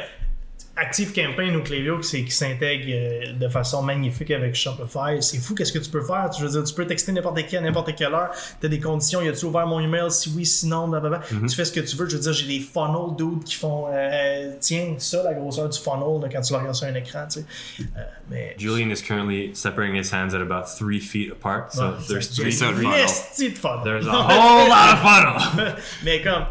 [0.81, 5.21] Active Campaign ou Klaviyo qui s'intègre euh, de façon magnifique avec Shopify.
[5.21, 6.31] C'est fou, qu'est-ce que tu peux faire?
[6.31, 8.31] Tu veux dire, tu peux texter n'importe qui à n'importe quelle heure.
[8.61, 10.11] Tu as des conditions, y a-tu ouvert mon email?
[10.11, 11.21] Si oui, sinon, blablabla.
[11.21, 11.49] Mm-hmm.
[11.49, 12.09] Tu fais ce que tu veux.
[12.09, 15.79] Je veux dire, j'ai des funnels, dude, qui font, euh, tiens, ça, la grosseur du
[15.79, 17.47] funnel, là, quand tu le regardes sur un écran, tu sais.
[17.81, 18.01] Euh,
[18.31, 18.55] mais.
[18.59, 21.73] Julian is currently separating his hands at about three feet apart.
[21.73, 23.05] So Ouais, there's three, c'est ça, le three funnel.
[23.05, 23.83] esti de funnel.
[23.85, 25.75] There's a whole lot of funnel.
[26.05, 26.45] mais comme,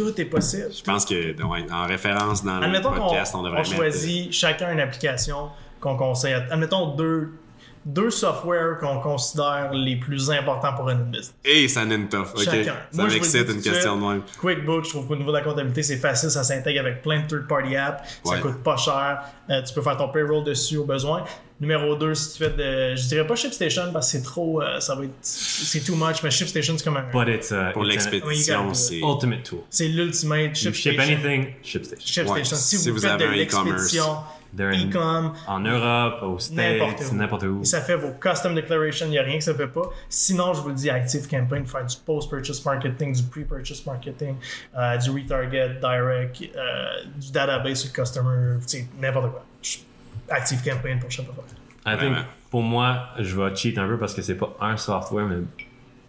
[0.00, 0.68] tout est possible.
[0.76, 3.64] Je pense que, ouais, en référence dans le Admettons qu'on podcast, on on, devrait euh,
[3.76, 6.34] choisit chacun une application qu'on conseille.
[6.34, 7.32] Admettons deux,
[7.84, 11.34] deux softwares qu'on considère les plus importants pour une business.
[11.44, 12.28] Et ça n'est tough.
[12.34, 12.42] Ok.
[12.44, 12.74] Chacun.
[12.90, 14.22] Ça le m'excite une question de même.
[14.40, 17.26] QuickBooks, je trouve qu'au niveau de la comptabilité, c'est facile, ça s'intègre avec plein de
[17.26, 18.40] third-party apps, ça Ouais.
[18.40, 21.24] coûte pas cher, euh, tu peux faire ton payroll dessus au besoin.
[21.60, 22.96] Numéro 2, si tu fais de.
[22.96, 24.62] Je dirais pas ShipStation parce que c'est trop.
[24.62, 25.12] euh, ça va être.
[25.20, 27.10] C'est too much, mais ShipStation, c'est comme un.
[27.12, 29.00] But it's, uh, Pour l'expédition, c'est...
[29.00, 29.60] ultimate tool.
[29.68, 31.02] C'est l'ultimate ship ShipStation.
[31.02, 32.06] anything, ShipStation.
[32.06, 32.32] ShipStation.
[32.32, 34.16] Ouais, si, si vous, vous faites avez de l'expédition,
[34.58, 37.60] e-com, En Europe, aux States, n'importe où.
[37.62, 39.90] Et ça fait vos custom declaration, il n'y a rien que ça fait pas.
[40.08, 44.36] Sinon, je vous le dis, Active Campaign, faire du post-purchase marketing, du pre-purchase marketing,
[44.76, 49.44] euh, du retarget, direct, euh, du database sur customer, tu sais, n'importe quoi.
[50.30, 51.40] Active Campaign pour Shopify.
[51.86, 52.16] I think,
[52.50, 55.36] pour moi, je vais cheat un peu parce que c'est pas un software, mais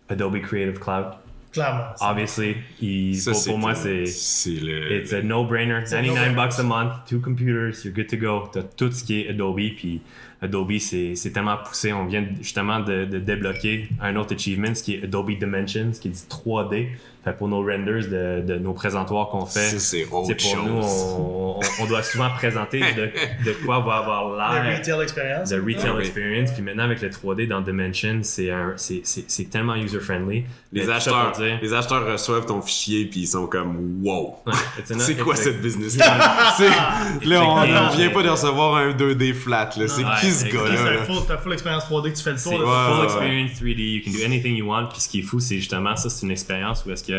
[0.09, 1.05] Adobe Creative Cloud.
[1.53, 1.83] Clairement.
[1.99, 5.01] Obviously, il, Ça, pour, pour moi, le- c'est C'est le...
[5.01, 5.73] it's a no-brainer.
[5.73, 6.35] a 99 no-brainer.
[6.35, 8.47] bucks a month, two computers, you're good to go.
[8.53, 10.01] T'as tout ce qui est Adobe, puis
[10.41, 11.91] Adobe, c'est c'est tellement poussé.
[11.91, 15.91] On vient de- justement de, de débloquer un autre achievement, ce qui est Adobe Dimensions,
[15.91, 16.87] qui est du 3D.
[17.23, 20.55] Fait pour nos renders de, de nos présentoirs qu'on fait, c'est c'est pour chose.
[20.65, 23.11] nous, on, on- on doit souvent présenter de,
[23.45, 24.37] de quoi va avoir Le
[24.69, 25.49] l'air retail experience.
[25.49, 26.01] the retail Ah oui.
[26.01, 26.51] experience.
[26.51, 30.45] Puis maintenant, avec le 3D dans Dimension, c'est c'est- c'est c'est tellement user-friendly.
[30.73, 34.37] Les Mais acheteurs, dire- les acheteurs reçoivent ton fichier puis ils sont comme wow.
[34.85, 36.55] C'est quoi cette business là
[37.25, 39.87] Là, on on vient pas de recevoir un 2D flat là.
[39.87, 40.55] C'est Ouais, qui ce exact.
[40.61, 42.59] Ok, gars c'est full, t'as full expérience 3D, tu fais le C'est tour.
[42.59, 43.03] full ouais, ouais.
[43.05, 44.87] experience 3D, you can do anything you want.
[44.91, 47.10] Puis ce qui est fou, c'est justement ça, c'est une expérience où est-ce que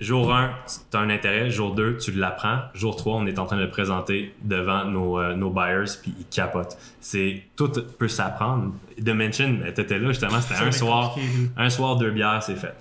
[0.00, 0.50] jour 1,
[0.90, 1.50] tu as un intérêt.
[1.50, 2.58] Jour 2, tu l'apprends.
[2.74, 6.12] Jour 3, on est en train de le présenter devant nos, euh, nos buyers, puis
[6.18, 6.76] ils capotent.
[7.00, 8.72] C'est, tout peut s'apprendre.
[8.98, 11.16] Dimension, ben, t'étais là justement, c'était un soir,
[11.56, 12.74] un soir, deux bières, c'est fait.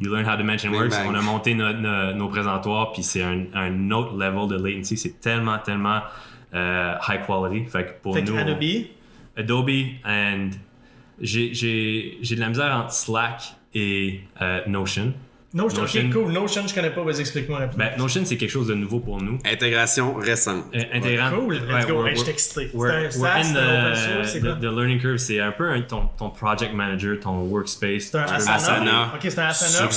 [0.00, 0.92] You learn how Dimension Big works.
[0.92, 1.06] bang.
[1.08, 4.96] On a monté no- no- nos présentoirs, puis c'est un, un autre level de latency.
[4.96, 6.02] C'est tellement, tellement
[6.54, 7.68] euh, high quality.
[7.68, 8.62] Fait que pour Fait que nous, Adobe,
[9.36, 9.70] Adobe
[10.04, 10.50] and
[11.20, 15.12] j'ai, j'ai, j'ai de la misère entre Slack et euh, Notion.
[15.56, 16.06] Notion, Notion.
[16.08, 16.32] ok, cool.
[16.32, 17.86] Notion, je connais pas, vas-y, explique-moi rapidement.
[17.86, 19.38] Ben, Notion, c'est quelque chose de nouveau pour nous.
[19.50, 20.64] Intégration récente.
[20.74, 21.30] Euh, intégrant.
[21.30, 22.04] cool, let's go.
[22.06, 22.70] je excité.
[22.72, 25.16] C'est un SaaS, c'est the, the, learning curve.
[25.16, 28.02] C'est un peu un- ton, ton project manager, ton workspace.
[28.10, 28.54] C'est un Asana.
[28.54, 29.12] Asana.
[29.14, 29.88] Ok, c'est un Asana.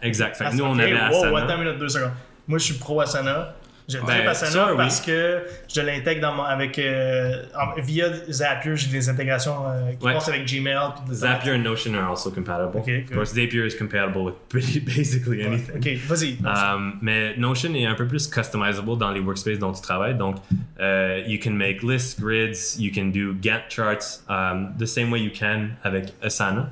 [0.00, 0.36] Exact.
[0.36, 0.62] Fait Asana.
[0.62, 1.38] nous, on avait wow, Asana.
[1.38, 2.12] attends une minute, deux secondes.
[2.48, 3.54] Moi, je suis pro Asana.
[3.86, 4.76] Je tripe Ben, ça, oui.
[4.78, 7.42] parce que je l'intègre dans mon, avec euh,
[7.82, 10.14] via Zapier, j'ai des intégrations euh, qui Ouais.
[10.14, 10.76] passent avec Gmail.
[11.12, 12.78] Zapier and Notion are also compatible.
[12.80, 15.76] Okay, of course, Zapier is compatible with pretty- basically anything.
[15.76, 16.38] Ok, vas-y.
[16.46, 20.14] Um, mais Notion est un peu plus customizable dans les workspaces dont tu travailles.
[20.14, 20.36] Donc,
[20.80, 25.20] euh, you can make lists, grids, you can do Gantt charts um, the same way
[25.20, 26.70] you can avec Asana.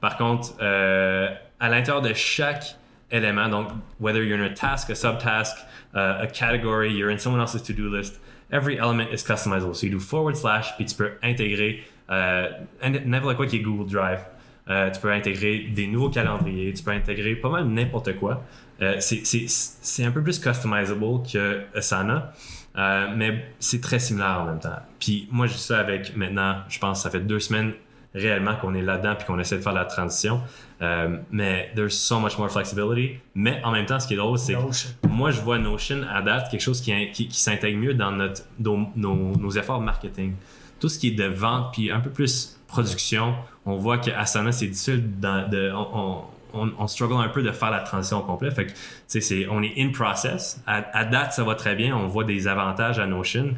[0.00, 2.76] Par contre, euh, à l'intérieur de chaque
[3.10, 3.68] élément, donc
[4.00, 5.56] whether you're in a task, a subtask,
[5.94, 8.20] uh, a category, you're in someone else's to-do list,
[8.50, 9.74] every element is customizable.
[9.74, 12.48] So you do forward slash, puis tu peux intégrer euh,
[13.06, 14.20] n'importe quoi qui est Google Drive.
[14.70, 18.44] Euh, tu peux intégrer des nouveaux calendriers, tu peux intégrer pas mal n'importe quoi.
[18.80, 22.32] Euh, c'est- un peu plus customizable que Asana,
[23.16, 24.78] mais c'est très similaire en même temps.
[24.98, 27.72] Puis moi, je dis ça avec maintenant, je pense ça fait deux semaines
[28.14, 30.40] réellement qu'on est là-dedans puis qu'on essaie de faire la transition.
[30.82, 33.18] Euh, mais there's so much more flexibility.
[33.34, 36.22] Mais en même temps, ce qui est drôle, c'est que moi, je vois Notion à
[36.22, 40.34] date quelque chose qui, qui, qui s'intègre mieux dans notre, nos, nos- nos efforts marketing.
[40.80, 43.34] Tout ce qui est de vente, puis un peu plus production,
[43.64, 45.18] on voit que Asana, c'est difficile.
[45.20, 46.22] dans- de, on,
[46.54, 48.50] on, on struggle un peu de faire la transition au complet.
[48.50, 48.72] Fait que,
[49.06, 50.60] c'est, on est in process.
[50.66, 51.96] À, à date, ça va très bien.
[51.96, 53.54] On voit des avantages à Notion.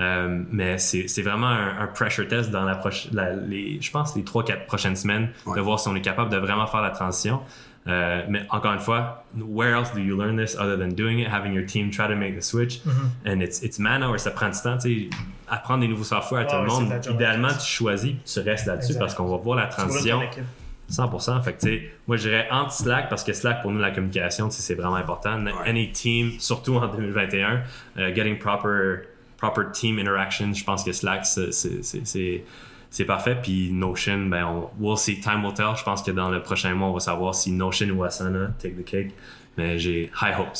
[0.00, 4.16] Euh, mais c'est, vraiment un, un pressure test dans la proche, la- les, je pense,
[4.16, 7.40] les 3-4 prochaines semaines, de voir si on est capable de vraiment faire la transition.
[7.86, 11.28] Euh, mais encore une fois, where else do you learn this other than doing it,
[11.28, 12.80] having your team try to make the switch?
[12.84, 13.28] Mm-hmm.
[13.28, 14.76] And it's, it's man-hour, ça prend du temps.
[14.78, 15.10] tu sais,
[15.48, 19.14] Apprendre des nouveaux softwares à tout le monde, idéalement, tu choisis, tu restes là-dessus parce
[19.14, 20.20] qu'on va voir la transition.
[20.20, 20.44] ton équipe.
[20.90, 21.42] 100%.
[21.42, 24.50] Fait que, tu sais, moi, je dirais anti-Slack parce que Slack, pour nous, la communication,
[24.50, 25.38] c'est vraiment important.
[25.64, 27.62] Any team, surtout en 2021,
[27.98, 29.08] euh, getting proper,
[29.40, 33.36] proper team interaction, je pense que Slack, c'est- parfait.
[33.42, 35.74] Puis Notion, ben, on, we'll see, time will tell.
[35.76, 38.74] Je pense que dans le prochain mois, on va savoir si Notion ou Asana take
[38.74, 39.12] the cake.
[39.56, 40.56] Mais j'ai high hopes.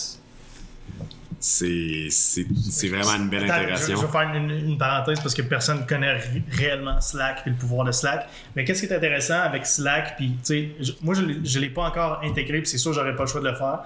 [1.43, 3.97] C'est c'est- c'est vraiment une belle Attends, intégration.
[3.97, 7.43] Je, je vais faire une, une parenthèse parce que personne ne connaît ré- réellement Slack
[7.47, 8.28] et le pouvoir de Slack.
[8.55, 10.16] Mais qu'est-ce qui est intéressant avec Slack?
[10.18, 13.16] Puis, tu sais, je- moi, je ne l'ai pas encore intégré, puis c'est sûr, j'aurais
[13.16, 13.81] pas le choix de le faire.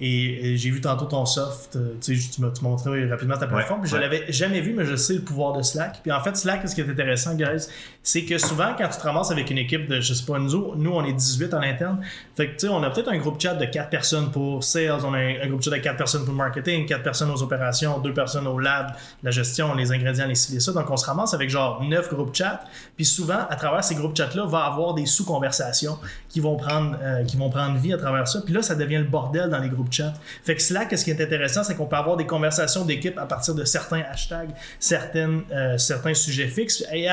[0.00, 3.48] Et, euh, j'ai vu tantôt ton soft, euh, tu sais, tu m'as montré rapidement ta
[3.48, 4.00] plateforme, je ouais.
[4.00, 6.00] l'avais jamais vu, mais je sais le pouvoir de Slack.
[6.02, 7.66] Puis en fait, Slack, ce qui est intéressant, guys,
[8.08, 10.74] c'est que souvent, quand tu te ramasses avec une équipe de, je sais pas, nous,
[10.76, 12.00] nous on est 18 en interne,
[12.34, 15.04] fait que tu sais, on a peut-être un groupe chat de 4 personnes pour sales,
[15.04, 18.14] on a un, groupe chat de 4 personnes pour marketing, 4 personnes aux opérations, 2
[18.14, 20.72] personnes au lab, la gestion, les ingrédients, les ci, les ça.
[20.72, 22.64] Donc on se ramasse avec genre 9 groupes chat,
[22.96, 25.98] puis souvent, à travers ces groupes chat-là, va avoir des sous-conversations
[26.30, 28.40] qui vont prendre euh, qui vont prendre vie à travers ça.
[28.40, 30.14] Puis là, ça devient le bordel dans les groupes chat.
[30.44, 33.26] Fait que Slack, ce qui est intéressant, c'est qu'on peut avoir des conversations d'équipe à
[33.26, 36.82] partir de certains hashtags, certaines, euh, certains sujets fixes.
[36.90, 37.06] Et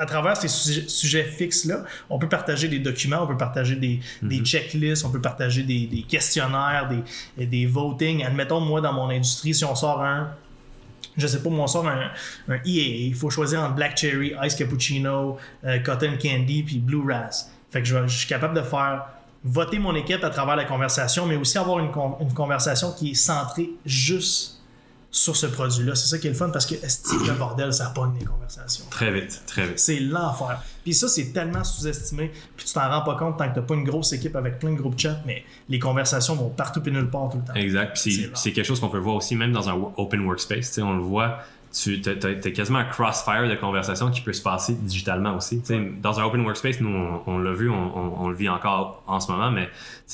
[0.00, 4.00] à travers ces sujets, sujets fixes-là, on peut partager des documents, on peut partager des,
[4.22, 6.88] des checklists, on peut partager des, des questionnaires,
[7.36, 8.24] des, des votings.
[8.24, 10.30] Admettons, moi, dans mon industrie, si on sort un,
[11.16, 12.10] je sais pas, moi, on sort un,
[12.48, 13.08] un EAA.
[13.08, 17.50] Il faut choisir entre Black Cherry, Ice Cappuccino, euh, Cotton Candy, puis Blue Ras.
[17.70, 19.04] Fait que je, vais- je suis capable de faire
[19.44, 23.10] voter mon équipe à travers la conversation, mais aussi avoir une, con- une conversation qui
[23.10, 24.59] est centrée juste
[25.10, 25.94] sur ce produit-là.
[25.94, 28.84] C'est ça qui est le fun parce que esti, le bordel, ça pogne les conversations.
[28.90, 29.78] Très vite, très vite.
[29.78, 30.62] C'est l'enfer.
[30.84, 32.30] Puis ça, c'est tellement sous-estimé.
[32.56, 34.72] Puis tu t'en rends pas compte tant que t'as pas une grosse équipe avec plein
[34.72, 37.54] de groupes chat, mais les conversations vont partout et nulle part tout le temps.
[37.54, 37.98] Exact.
[38.00, 40.68] Puis C'est quelque chose qu'on peut voir aussi même dans un open workspace.
[40.68, 41.40] Tu sais, on le voit.
[41.72, 45.60] Tu as, quasiment un crossfire de conversation qui peut se passer digitalement aussi.
[45.60, 46.90] Tu sais, Dans un open workspace, nous,
[47.26, 49.68] on, l'a vu, on, on- on le vit encore en ce moment, mais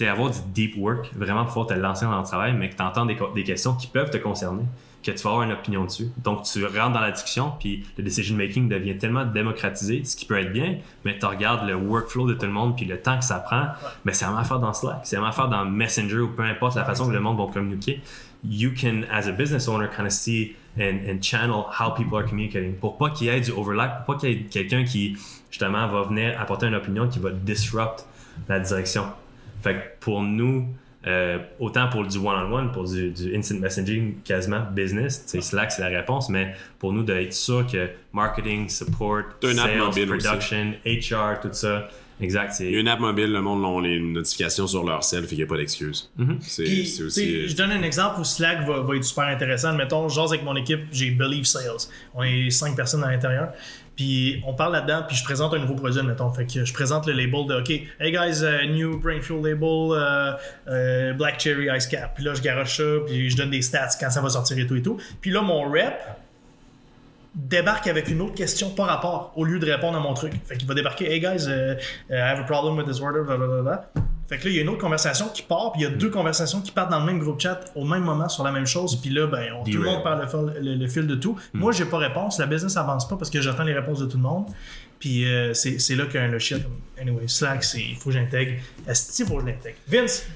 [0.06, 3.06] avoir du deep work, vraiment pouvoir te lancer dans le travail, mais que tu entends
[3.06, 4.64] des, des questions qui peuvent te concerner,
[5.02, 6.08] que tu vas avoir une opinion dessus.
[6.18, 10.26] Donc, tu rentres dans la discussion, puis le decision making devient tellement démocratisé, ce qui
[10.26, 10.76] peut être bien,
[11.06, 13.68] mais tu regardes le workflow de tout le monde, puis le temps que ça prend,
[14.04, 16.42] mais c'est vraiment à faire dans Slack, c'est vraiment à faire dans Messenger ou peu
[16.42, 18.02] importe la façon que le monde va communiquer.
[18.48, 22.26] You can, as a business owner, kind of see and, and channel how people are
[22.26, 25.16] communicating pour pas qu'il y ait du overlap, pour pas qu'il y ait quelqu'un qui,
[25.50, 28.04] justement, va venir apporter une opinion qui va disrupt
[28.48, 29.04] la direction.
[29.62, 30.66] Fait que pour nous,
[31.06, 35.82] Euh, autant pour du one-on-one, pour du, du instant messaging quasiment business, sais, Slack c'est
[35.82, 40.04] la réponse, mais pour nous d'être sûr que marketing, support, sales, aussi.
[40.04, 41.88] production, HR, tout ça,
[42.20, 45.22] exact, Il y a une app mobile, le monde a les notifications sur leur cell,
[45.22, 46.10] fait qu'il n'y a pas d'excuse.
[47.00, 47.48] Aussi.
[47.48, 49.74] je donne un exemple où Slack va, va être super intéressant.
[49.74, 51.88] Mettons, genre avec mon équipe, j'ai Believe Sales.
[52.14, 53.52] On est cinq personnes à l'intérieur.
[53.96, 56.30] Puis on parle là-dedans, puis je présente un nouveau produit, mettons.
[56.30, 59.96] Fait que je présente le label de OK, hey guys, uh, new Brain Fuel label,
[59.96, 60.36] uh,
[60.68, 62.14] uh, Black Cherry Ice Cap.
[62.14, 64.66] Puis là, je garoche ça, puis je donne des stats quand ça va sortir et
[64.66, 64.98] tout et tout.
[65.22, 65.94] Puis là, mon rep
[67.36, 70.32] débarque avec une autre question par rapport au lieu de répondre à mon truc.
[70.44, 71.76] Fait qu'il va débarquer, hey guys, uh,
[72.10, 73.90] uh, I have a problem with this order, blablabla.
[74.28, 75.90] Fait que là, il y a une autre conversation qui part, puis il y a
[75.90, 78.66] deux conversations qui partent dans le même groupe chat au même moment sur la même
[78.66, 81.14] chose, puis là, ben, on- tout le monde parle le, fil- le- le fil de
[81.14, 81.36] tout.
[81.54, 84.16] Moi, j'ai pas réponse, la business avance pas parce que j'attends les réponses de tout
[84.16, 84.46] le monde.
[84.98, 86.78] Puis euh, c'est là qu'il y a un logiciel comme.
[87.00, 88.52] Anyway, Slack, c'est il faut que j'intègre.
[88.88, 89.76] Est-ce qu'il faut que je l'intègre?
[89.86, 90.26] Vince,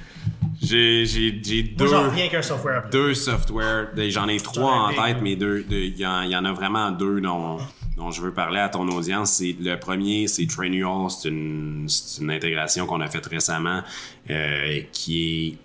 [0.62, 1.86] J'ai moi deux.
[1.86, 2.90] j'en reviens qu'un software après.
[2.90, 3.86] deux softwares.
[4.10, 6.90] J'en ai trois en tête, mais deux, il y, en il y en a vraiment
[6.90, 7.58] deux dont,
[8.00, 9.32] dont je veux parler à ton audience.
[9.32, 11.10] C'est le premier, c'est Trainual.
[11.10, 13.82] C'est une, c'est une intégration qu'on a faite récemment
[14.30, 15.58] euh, qui est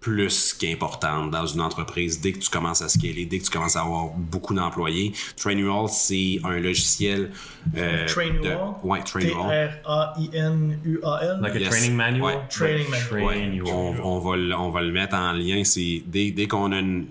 [0.00, 3.76] plus qu'importante dans une entreprise dès que tu commences à scaler, dès que tu commences
[3.76, 5.12] à avoir beaucoup d'employés.
[5.36, 7.30] Trainual, c'est un logiciel.
[7.76, 8.42] Euh, Trainual?
[8.42, 9.80] de- Ouais, Trainual.
[9.84, 11.38] T-R-A-I-N-U-A-L.
[11.40, 11.68] like a Yes.
[11.70, 12.24] training manual?
[12.24, 12.38] Ouais.
[12.48, 13.66] Training manual.
[13.74, 15.62] On, on va, le- on va le mettre en lien.
[15.64, 17.06] C'est dès, dès qu'on a une.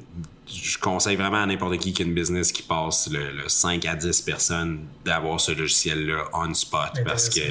[0.54, 3.86] Je conseille vraiment à n'importe qui qui a une business qui passe le, le 5
[3.86, 7.42] à 10 personnes d'avoir ce logiciel-là on spot parce que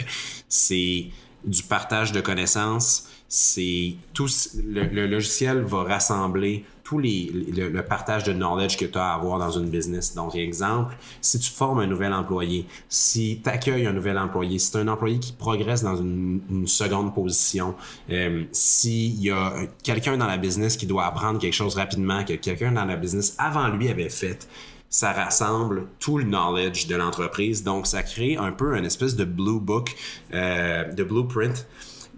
[0.49, 1.07] c'est
[1.45, 3.09] du partage de connaissances.
[3.29, 4.29] C'est tout
[4.67, 6.65] le, le logiciel va rassembler
[6.99, 10.15] le, partage de knowledge que tu as à avoir dans une business.
[10.15, 14.71] Donc exemple, si tu formes un nouvel employé, si tu accueilles un nouvel employé, si
[14.71, 17.75] tu un employé qui progresse dans une, une seconde position,
[18.11, 22.35] euh, s'il y a quelqu'un dans la business qui doit apprendre quelque chose rapidement que
[22.35, 24.49] quelqu'un dans la business avant lui avait fait,
[24.91, 27.63] ça rassemble tout le knowledge de l'entreprise.
[27.63, 29.95] Donc, ça crée un peu une espèce de blue book,
[30.35, 31.67] euh, de blueprint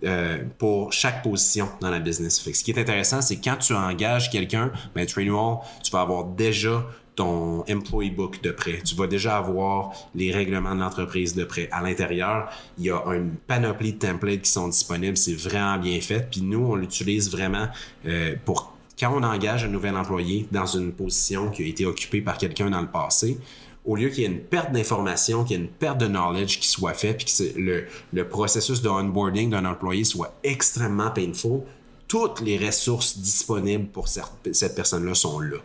[0.05, 2.41] euh, pour chaque position dans la business.
[2.41, 6.85] Ce qui est intéressant, c'est quand tu engages quelqu'un, ben, Trainual, tu vas avoir déjà
[7.15, 8.81] ton employee book de près.
[8.83, 11.69] Tu vas déjà avoir les règlements de l'entreprise de près.
[11.71, 15.17] À l'intérieur, il y a une panoplie de templates qui sont disponibles.
[15.17, 16.29] C'est vraiment bien fait.
[16.31, 17.69] Puis nous, on l'utilise vraiment
[18.07, 22.21] euh, pour quand on engage un nouvel employé dans une position qui a été occupée
[22.21, 23.39] par quelqu'un dans le passé,
[23.85, 26.61] au lieu qu'il y ait une perte d'information, qu'il y ait une perte de knowledge
[26.61, 31.63] qui soit faite, puis que le, le processus de onboarding d'un employé soit extrêmement painful,
[32.07, 35.57] toutes les ressources disponibles pour cette, personne-là sont là.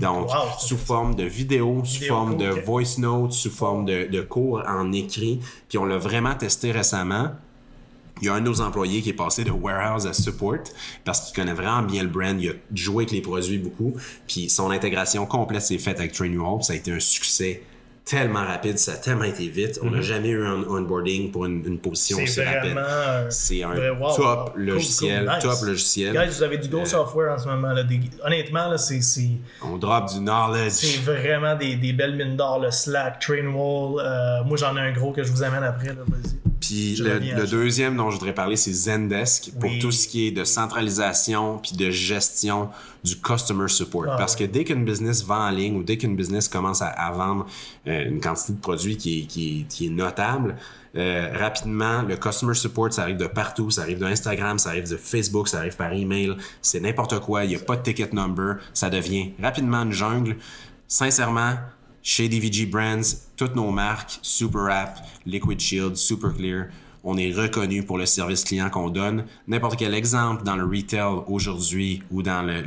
[0.00, 0.34] Donc, Wow.
[0.58, 4.90] sous forme de vidéo, sous forme de voice notes, sous forme de, de cours en
[4.92, 5.40] écrit.
[5.68, 7.30] Puis on l'a vraiment testé récemment.
[8.20, 10.64] Il y a un de nos employés qui est passé de warehouse à support
[11.04, 12.40] parce qu'il connaît vraiment bien le brand.
[12.40, 13.94] Il a joué avec les produits beaucoup.
[14.28, 16.62] Puis son intégration complète s'est faite avec Trainual.
[16.62, 17.62] Ça a été un succès
[18.04, 18.78] tellement rapide.
[18.78, 19.78] Ça a tellement été vite.
[19.82, 22.24] On n'a jamais eu un onboarding pour une, une position Mhm.
[22.24, 22.72] Aussi rapide.
[22.72, 23.26] vraiment.
[23.30, 24.52] C'est un wow, top wow.
[24.56, 25.24] Logiciel.
[25.24, 25.42] cool, nice.
[25.42, 26.12] Top logiciel.
[26.14, 27.72] Guys, vous avez du Go Euh, Software en ce moment.
[27.72, 29.00] Là, des- Honnêtement, là, c'est.
[29.62, 30.72] On drop du knowledge.
[30.72, 34.00] C'est vraiment des, des belles mines d'or, le Slack, Trainwall.
[34.04, 35.88] Euh, moi, j'en ai un gros que je vous amène après.
[35.88, 36.02] Là.
[36.60, 39.78] Puis le, deuxième dont je voudrais parler, c'est Zendesk pour Oui.
[39.80, 42.70] tout ce qui est de centralisation puis de gestion
[43.04, 44.06] du customer support.
[44.08, 46.86] Ah, Parce que dès qu'une business vend en ligne ou dès qu'une business commence à,
[46.86, 47.46] à vendre
[47.86, 50.56] euh, une quantité de produits qui est, qui est, qui est notable,
[50.96, 53.70] euh, rapidement, le customer support, ça arrive de partout.
[53.70, 56.36] Ça arrive de Instagram, ça arrive de Facebook, ça arrive par email.
[56.62, 57.44] C'est n'importe quoi.
[57.44, 58.56] Il n'y a pas de ticket number.
[58.72, 60.36] Ça devient rapidement une jungle.
[60.88, 61.54] Sincèrement,
[62.02, 63.00] chez DVG Brands,
[63.36, 66.66] toutes nos marques, Super App, Liquid Shield, Super Clear,
[67.04, 69.26] on est reconnu pour le service client qu'on donne.
[69.46, 72.62] N'importe quel exemple dans le retail aujourd'hui ou dans le,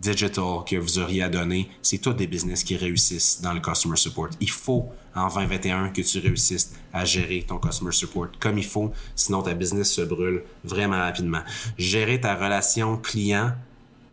[0.00, 3.94] digital que vous auriez à donner, c'est tous des business qui réussissent dans le customer
[3.96, 4.30] support.
[4.40, 8.90] Il faut en 2021 que tu réussisses à gérer ton customer support comme il faut,
[9.14, 11.42] sinon ta business se brûle vraiment rapidement.
[11.78, 13.52] Gérer ta relation client,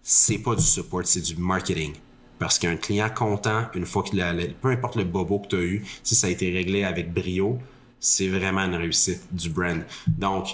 [0.04, 1.94] c'est pas du support, c'est du marketing.
[2.38, 5.56] Parce qu'un client content, une fois qu'il a, le- peu importe le bobo que tu
[5.56, 7.58] as eu, si ça a été réglé avec brio,
[8.00, 9.82] c'est vraiment une réussite du brand.
[10.08, 10.48] Donc,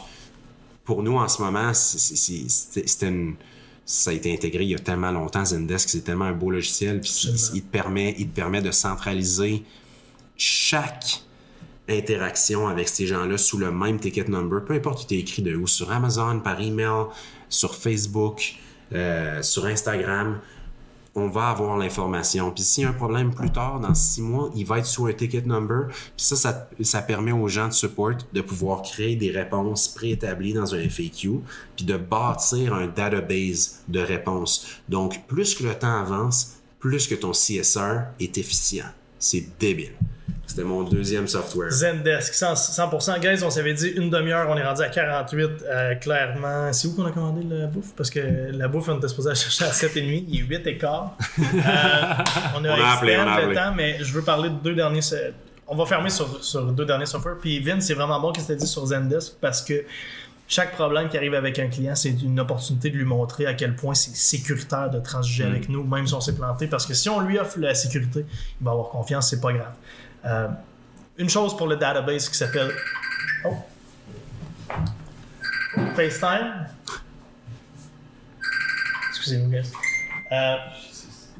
[0.83, 3.35] pour nous en ce moment, c'était une-
[3.85, 7.01] ça a été intégré il y a tellement longtemps, Zendesk, c'est tellement un beau logiciel,
[7.01, 7.11] puis
[7.53, 9.63] il, te permet, il te permet de centraliser
[10.37, 11.21] chaque
[11.87, 15.55] interaction avec ces gens-là sous le même ticket number, peu importe qui t'es écrit de
[15.55, 17.05] où, sur Amazon, par email,
[17.47, 18.55] sur Facebook,
[18.93, 20.39] euh, sur Instagram,
[21.15, 22.51] on va avoir l'information.
[22.51, 25.05] Puis s'il y a un problème plus tard, dans six mois, il va être sous
[25.05, 25.87] un ticket number.
[25.87, 30.53] Puis ça, ça, ça permet aux gens de support de pouvoir créer des réponses préétablies
[30.53, 31.39] dans un FAQ,
[31.75, 34.67] puis de bâtir un database de réponses.
[34.89, 38.85] Donc, plus que le temps avance, plus que ton CSR est efficient.
[39.17, 39.93] C'est débile.
[40.47, 41.71] C'était mon deuxième software.
[41.71, 43.19] Zendesk, 100%, 100%.
[43.19, 46.71] Guys, on s'avait dit une demi-heure, on est rendu à 48, euh, clairement.
[46.71, 47.93] C'est où qu'on a commandé la bouffe?
[47.97, 48.19] Parce que
[48.51, 51.17] la bouffe, on était supposé la chercher à 7h30, il est 8 et quart.
[51.39, 51.43] Euh,
[52.55, 53.55] on a, On a appelé, on a le appelé.
[53.55, 55.01] temps, mais je veux parler de deux derniers...
[55.67, 57.37] On va fermer sur, sur deux derniers softwares.
[57.41, 59.83] Puis Vince, c'est vraiment bon qu'il s'était dit sur Zendesk parce que
[60.47, 63.75] chaque problème qui arrive avec un client, c'est une opportunité de lui montrer à quel
[63.75, 66.67] point c'est sécuritaire de transiger avec nous, même si on s'est planté.
[66.67, 68.25] Parce que si on lui offre la sécurité,
[68.61, 69.73] il va avoir confiance, c'est pas grave.
[70.25, 70.47] Euh,
[71.17, 72.71] une chose pour le database qui s'appelle.
[73.45, 73.57] Oh.
[75.95, 76.67] FaceTime.
[79.09, 79.71] Excusez-nous, guys.
[80.31, 80.55] Euh,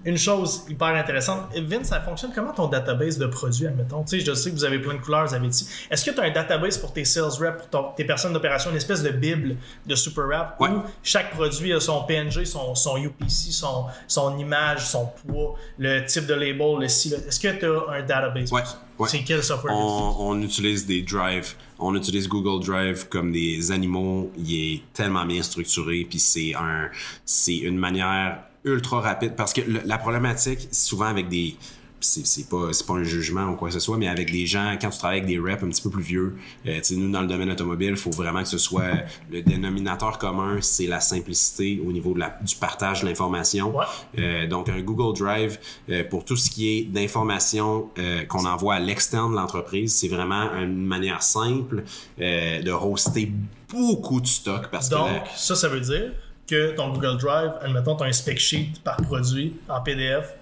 [0.05, 1.45] une chose hyper intéressante.
[1.55, 4.03] Vince, ça fonctionne comment ton database de produits, admettons?
[4.03, 5.67] Tu sais, je sais que vous avez plein de couleurs, vous avez dit.
[5.89, 8.69] Est-ce que tu as un database pour tes sales reps, pour ton- tes personnes d'opération,
[8.71, 10.69] une espèce de bible de super Ouais.
[10.69, 16.05] où chaque produit a son PNG, son, son UPC, son, son image, son poids, le
[16.05, 17.15] type de label, le style?
[17.27, 18.81] Est-ce que tu as un database Ouais, pour ça?
[18.99, 19.09] ouais.
[19.09, 19.73] C'est quel software?
[19.75, 21.55] on utilise des drives.
[21.79, 24.31] On utilise Google Drive comme des animaux.
[24.37, 26.05] Il est tellement bien structuré.
[26.09, 26.89] Puis c'est un,
[27.25, 31.55] c'est une manière ultra rapide parce que le- la problématique souvent avec des
[32.01, 34.77] c'est pas c'est pas un jugement ou quoi que ce soit mais avec des gens
[34.79, 36.35] quand tu travailles avec des reps un petit peu plus vieux
[36.67, 38.83] euh, tu sais nous dans le domaine automobile il faut vraiment que ce soit
[39.31, 43.85] le dénominateur commun c'est la simplicité au niveau de la, du partage de l'information Ouais.
[44.19, 45.57] euh, donc un Google Drive
[45.89, 50.09] euh, pour tout ce qui est d'informations euh, qu'on envoie à l'externe de l'entreprise, c'est
[50.09, 51.85] vraiment une manière simple
[52.19, 53.31] de hoster
[53.73, 56.11] beaucoup de stock parce Donc, que la- ça, ça veut dire
[56.47, 60.33] que ton Google Drive, admettons, tu as un spec sheet par produit en PDF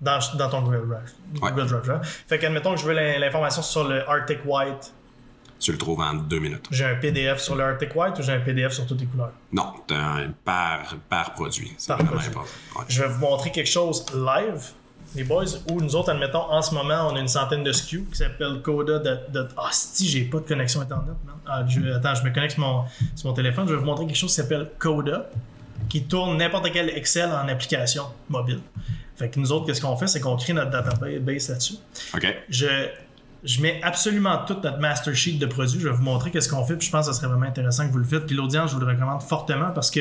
[0.00, 1.12] dans, dans ton Google Drive.
[1.42, 1.50] Ouais.
[1.50, 1.84] Google Drive.
[1.84, 2.04] genre.
[2.04, 4.92] Fait qu'admettons que je veux l'in- l'information sur le Arctic White.
[5.60, 6.66] tu le trouves en deux minutes.
[6.70, 9.32] J'ai un PDF sur le Arctic White ou j'ai un PDF sur toutes les couleurs?
[9.52, 11.72] Non, t'as un par, par produit.
[11.78, 12.28] C'est Par vraiment produit.
[12.30, 12.50] important.
[12.76, 12.84] Ouais.
[12.88, 14.62] Je vais vous montrer quelque chose live,
[15.14, 18.04] les boys, où nous autres, admettons, en ce moment, on a une centaine de SKU
[18.10, 19.02] qui s'appelle Coda.
[19.56, 21.34] Ah, si, j'ai pas de connexion Internet, man.
[21.46, 22.84] Ah, je- attends, je me connecte sur mon,
[23.14, 23.66] sur mon téléphone.
[23.68, 25.28] Je vais vous montrer quelque chose qui s'appelle Coda,
[25.88, 28.60] qui tourne n'importe quel Excel en application mobile.
[29.16, 30.06] Fait que nous autres, qu'est-ce qu'on fait?
[30.06, 31.74] C'est qu'on crée notre database là-dessus.
[32.14, 32.26] OK.
[32.48, 32.66] Je,
[33.44, 35.78] je mets absolument tout notre master sheet de produits.
[35.80, 36.76] Je vais vous montrer qu'est-ce qu'on fait.
[36.76, 38.24] Puis je pense que ce serait vraiment intéressant que vous le faites.
[38.26, 40.00] Puis l'audience, je vous le recommande fortement parce que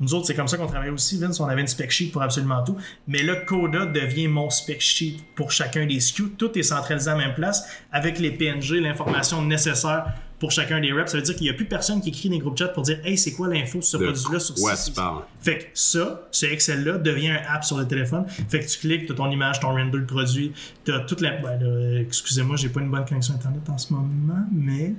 [0.00, 1.18] nous autres, c'est comme ça qu'on travaille aussi.
[1.18, 2.76] Vince, on avait une spec sheet pour absolument tout.
[3.06, 6.30] Mais le Coda devient mon spec sheet pour chacun des SKU.
[6.36, 10.92] Tout est centralisé à la même place avec les PNG, l'information nécessaire pour chacun des
[10.92, 11.12] reps.
[11.12, 12.82] Ça veut dire qu'il n'y a plus personne qui écrit dans les groupes chat pour
[12.82, 15.22] dire Hey, c'est quoi l'info sur ce produit-là sur ci, parles?
[15.40, 18.24] fait que ça, ce Excel-là devient un app sur le téléphone.
[18.48, 20.52] Fait que tu cliques, tu as ton image, ton render de produit,
[20.84, 21.36] tu as toute la.
[21.36, 24.94] Ben excusez-moi, j'ai pas une bonne connexion Internet en ce moment, mais.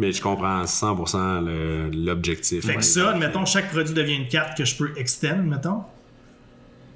[0.00, 2.64] Mais je comprends 100% le- l'objectif.
[2.66, 5.82] Fait que ça, admettons, chaque produit devient une carte que je peux extend, mettons.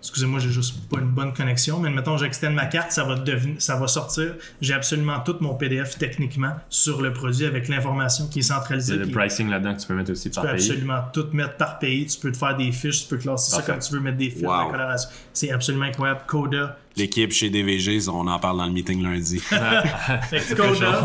[0.00, 3.54] Excusez-moi, j'ai juste pas une bonne connexion, mais admettons, j'extends ma carte, ça va, devenir,
[3.58, 4.34] ça va sortir.
[4.60, 8.48] J'ai absolument tout mon PDF techniquement sur le produit avec l'information qui est Il y
[8.48, 8.94] centralisée.
[8.94, 10.70] a le pricing là-dedans que tu peux mettre aussi Tu par peux pays.
[10.70, 12.04] absolument tout mettre par pays.
[12.04, 13.72] Tu peux te faire des fiches, tu peux classer ça Parfait.
[13.72, 14.66] comme tu veux, mettre des filtres, Wow.
[14.66, 15.08] la coloration.
[15.32, 16.20] C'est absolument incroyable.
[16.26, 16.78] Coda.
[16.96, 19.38] L'équipe chez DVG, on en parle dans le meeting lundi.
[20.30, 21.02] Fait que Coda,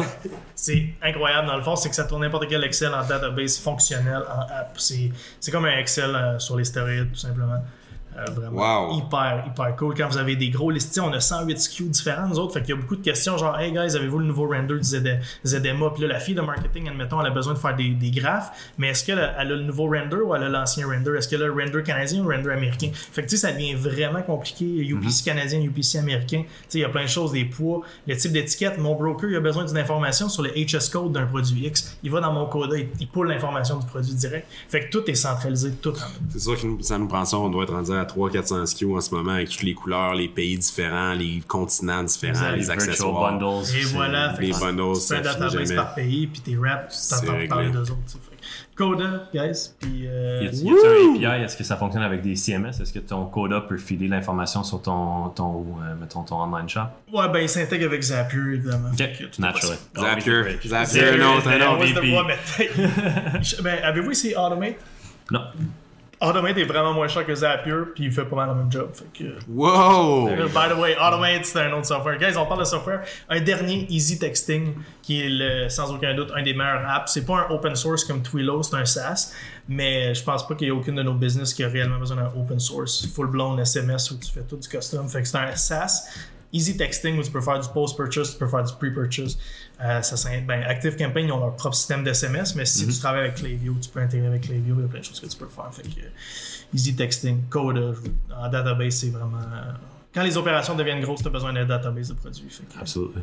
[0.53, 4.21] c'est incroyable dans le fond, c'est que ça tourne n'importe quel Excel en database fonctionnel,
[4.29, 4.75] en app.
[4.77, 7.63] C'est c'est comme un Excel euh, sur les stéroïdes, tout simplement.
[8.19, 8.97] Euh, vraiment Wow.
[8.97, 9.93] hyper, hyper cool.
[9.95, 12.53] Quand vous avez des gros listés, on a 108 SKU différents, nous autres.
[12.53, 14.83] Fait qu'il y a beaucoup de questions genre, hey guys, avez-vous le nouveau render du
[14.83, 15.89] ZD ZDMA?
[15.91, 18.73] Puis là, la fille de marketing, admettons, elle a besoin de faire des, des graphes,
[18.77, 21.11] mais est-ce qu'elle a, elle a le nouveau render ou elle a l'ancien render?
[21.17, 22.89] Est-ce qu'elle a le render canadien ou le render américain?
[22.93, 24.65] Fait que tu sais, ça devient vraiment compliqué.
[24.65, 26.43] UPC canadien, UPC américain.
[26.43, 28.77] Tu sais, il y a plein de choses, des poids, le type d'étiquette.
[28.77, 31.97] Mon broker, il a besoin d'une information sur le HS code d'un produit X.
[32.03, 34.47] Il va dans mon coda, il, il pull l'information du produit direct.
[34.67, 36.07] Fait que tout est centralisé, tout en.
[36.29, 37.37] C'est sûr que ça nous prend ça.
[37.37, 40.27] On doit être rendu à 300-400 SKU en ce moment avec toutes les couleurs, les
[40.27, 43.31] pays différents, les continents différents, les Virtual accessoires.
[43.39, 43.61] bundles.
[43.61, 47.47] Et c'est- voilà, les bundles, tu fais database par pays, puis tes raps, tu t'entends
[47.47, 48.19] parler d'eux autres.
[48.75, 50.69] Coda, guys, puis euh, Y a-t-il
[51.25, 51.43] un API?
[51.43, 52.69] Est-ce que ça fonctionne avec des CMS?
[52.81, 56.83] Est-ce que ton Coda peut filer l'information sur ton, ton, euh, mettons, ton online shop?
[57.13, 58.89] ouais, ben il s'intègre avec Zapier, évidemment.
[58.93, 59.77] Ok, naturally.
[59.97, 60.33] Zapier,
[60.63, 61.85] Oh, Zapier, un autre, un autre.
[63.41, 64.77] Je- ben, avez-vous essayé Automate?
[65.29, 65.41] Non.
[66.21, 68.89] Automate est vraiment moins cher que Zapier, puis il fait pas mal le même job.
[68.93, 69.29] Fait que...
[69.47, 70.27] Wow!
[70.27, 72.17] By the way, Automate, c'est un autre software.
[72.17, 73.01] Guys, on parle de software.
[73.29, 77.13] Un dernier, Easy Texting, qui est le- sans aucun doute un des meilleurs apps.
[77.13, 79.33] C'est pas un open source comme Twilio, c'est un SaaS,
[79.69, 82.17] mais je pense pas qu'il y ait aucune de nos business qui a réellement besoin
[82.17, 85.07] d'un open source, full-blown SMS où tu fais tout du custom.
[85.07, 86.09] Fait que c'est un SaaS.
[86.51, 89.37] Easy Texting, où tu peux faire du post-purchase, tu peux faire du pre-purchase.
[89.81, 93.35] Euh, ça, ben, ActiveCampaign, ils ont leur propre système d'SMS, mais si tu travailles avec
[93.35, 95.47] Klaviyo, tu peux intégrer avec Klaviyo, il y a plein de choses que tu peux
[95.47, 95.69] faire.
[95.73, 99.37] Fait que, euh, Easy Texting, Coda, je- en database, c'est vraiment.
[99.37, 99.71] euh,
[100.13, 102.49] Quand les opérations deviennent grosses, tu as besoin d'un database de produits.
[102.49, 103.13] Fait que, Absolument.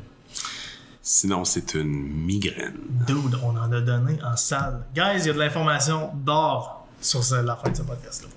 [1.02, 1.90] Sinon, c'est une
[2.24, 2.74] migraine.
[3.06, 4.80] dude, on en a donné en salle.
[4.94, 8.28] Guys, il y a de l'information d'or sur la fin de ce podcast-là.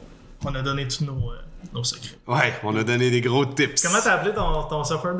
[0.45, 1.35] On a donné tous nos, euh,
[1.73, 2.17] nos secrets.
[2.27, 3.81] Ouais, on a donné des gros tips.
[3.81, 5.15] Comment t'as appelé ton, ton software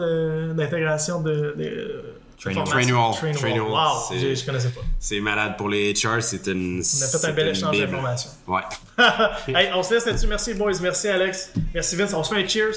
[0.54, 2.16] d'intégration de.
[2.40, 2.66] Trainual.
[2.68, 3.14] Trainual.
[3.36, 4.82] Trainual, Wow, je, je connaissais pas.
[4.98, 6.80] C'est malade pour les HR, c'est une.
[6.82, 8.30] On a fait un bel échange d'informations.
[8.48, 8.62] Ouais.
[9.56, 10.28] hey, on se laisse là-dessus.
[10.28, 10.80] Merci, boys.
[10.82, 11.52] Merci, Alex.
[11.74, 12.14] Merci, Vince.
[12.14, 12.76] On se fait un cheers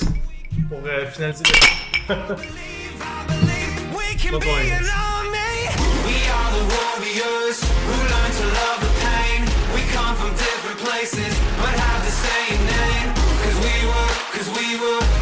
[0.68, 1.44] pour euh, finaliser
[2.08, 2.14] le.
[3.94, 4.64] We can Bye-bye.
[4.64, 5.70] be an army.
[6.06, 9.46] We are the warriors who learn to love the pain.
[9.74, 13.14] We come from different places, but have the same name.
[13.44, 15.21] Cause we were, cause we were, cause we were,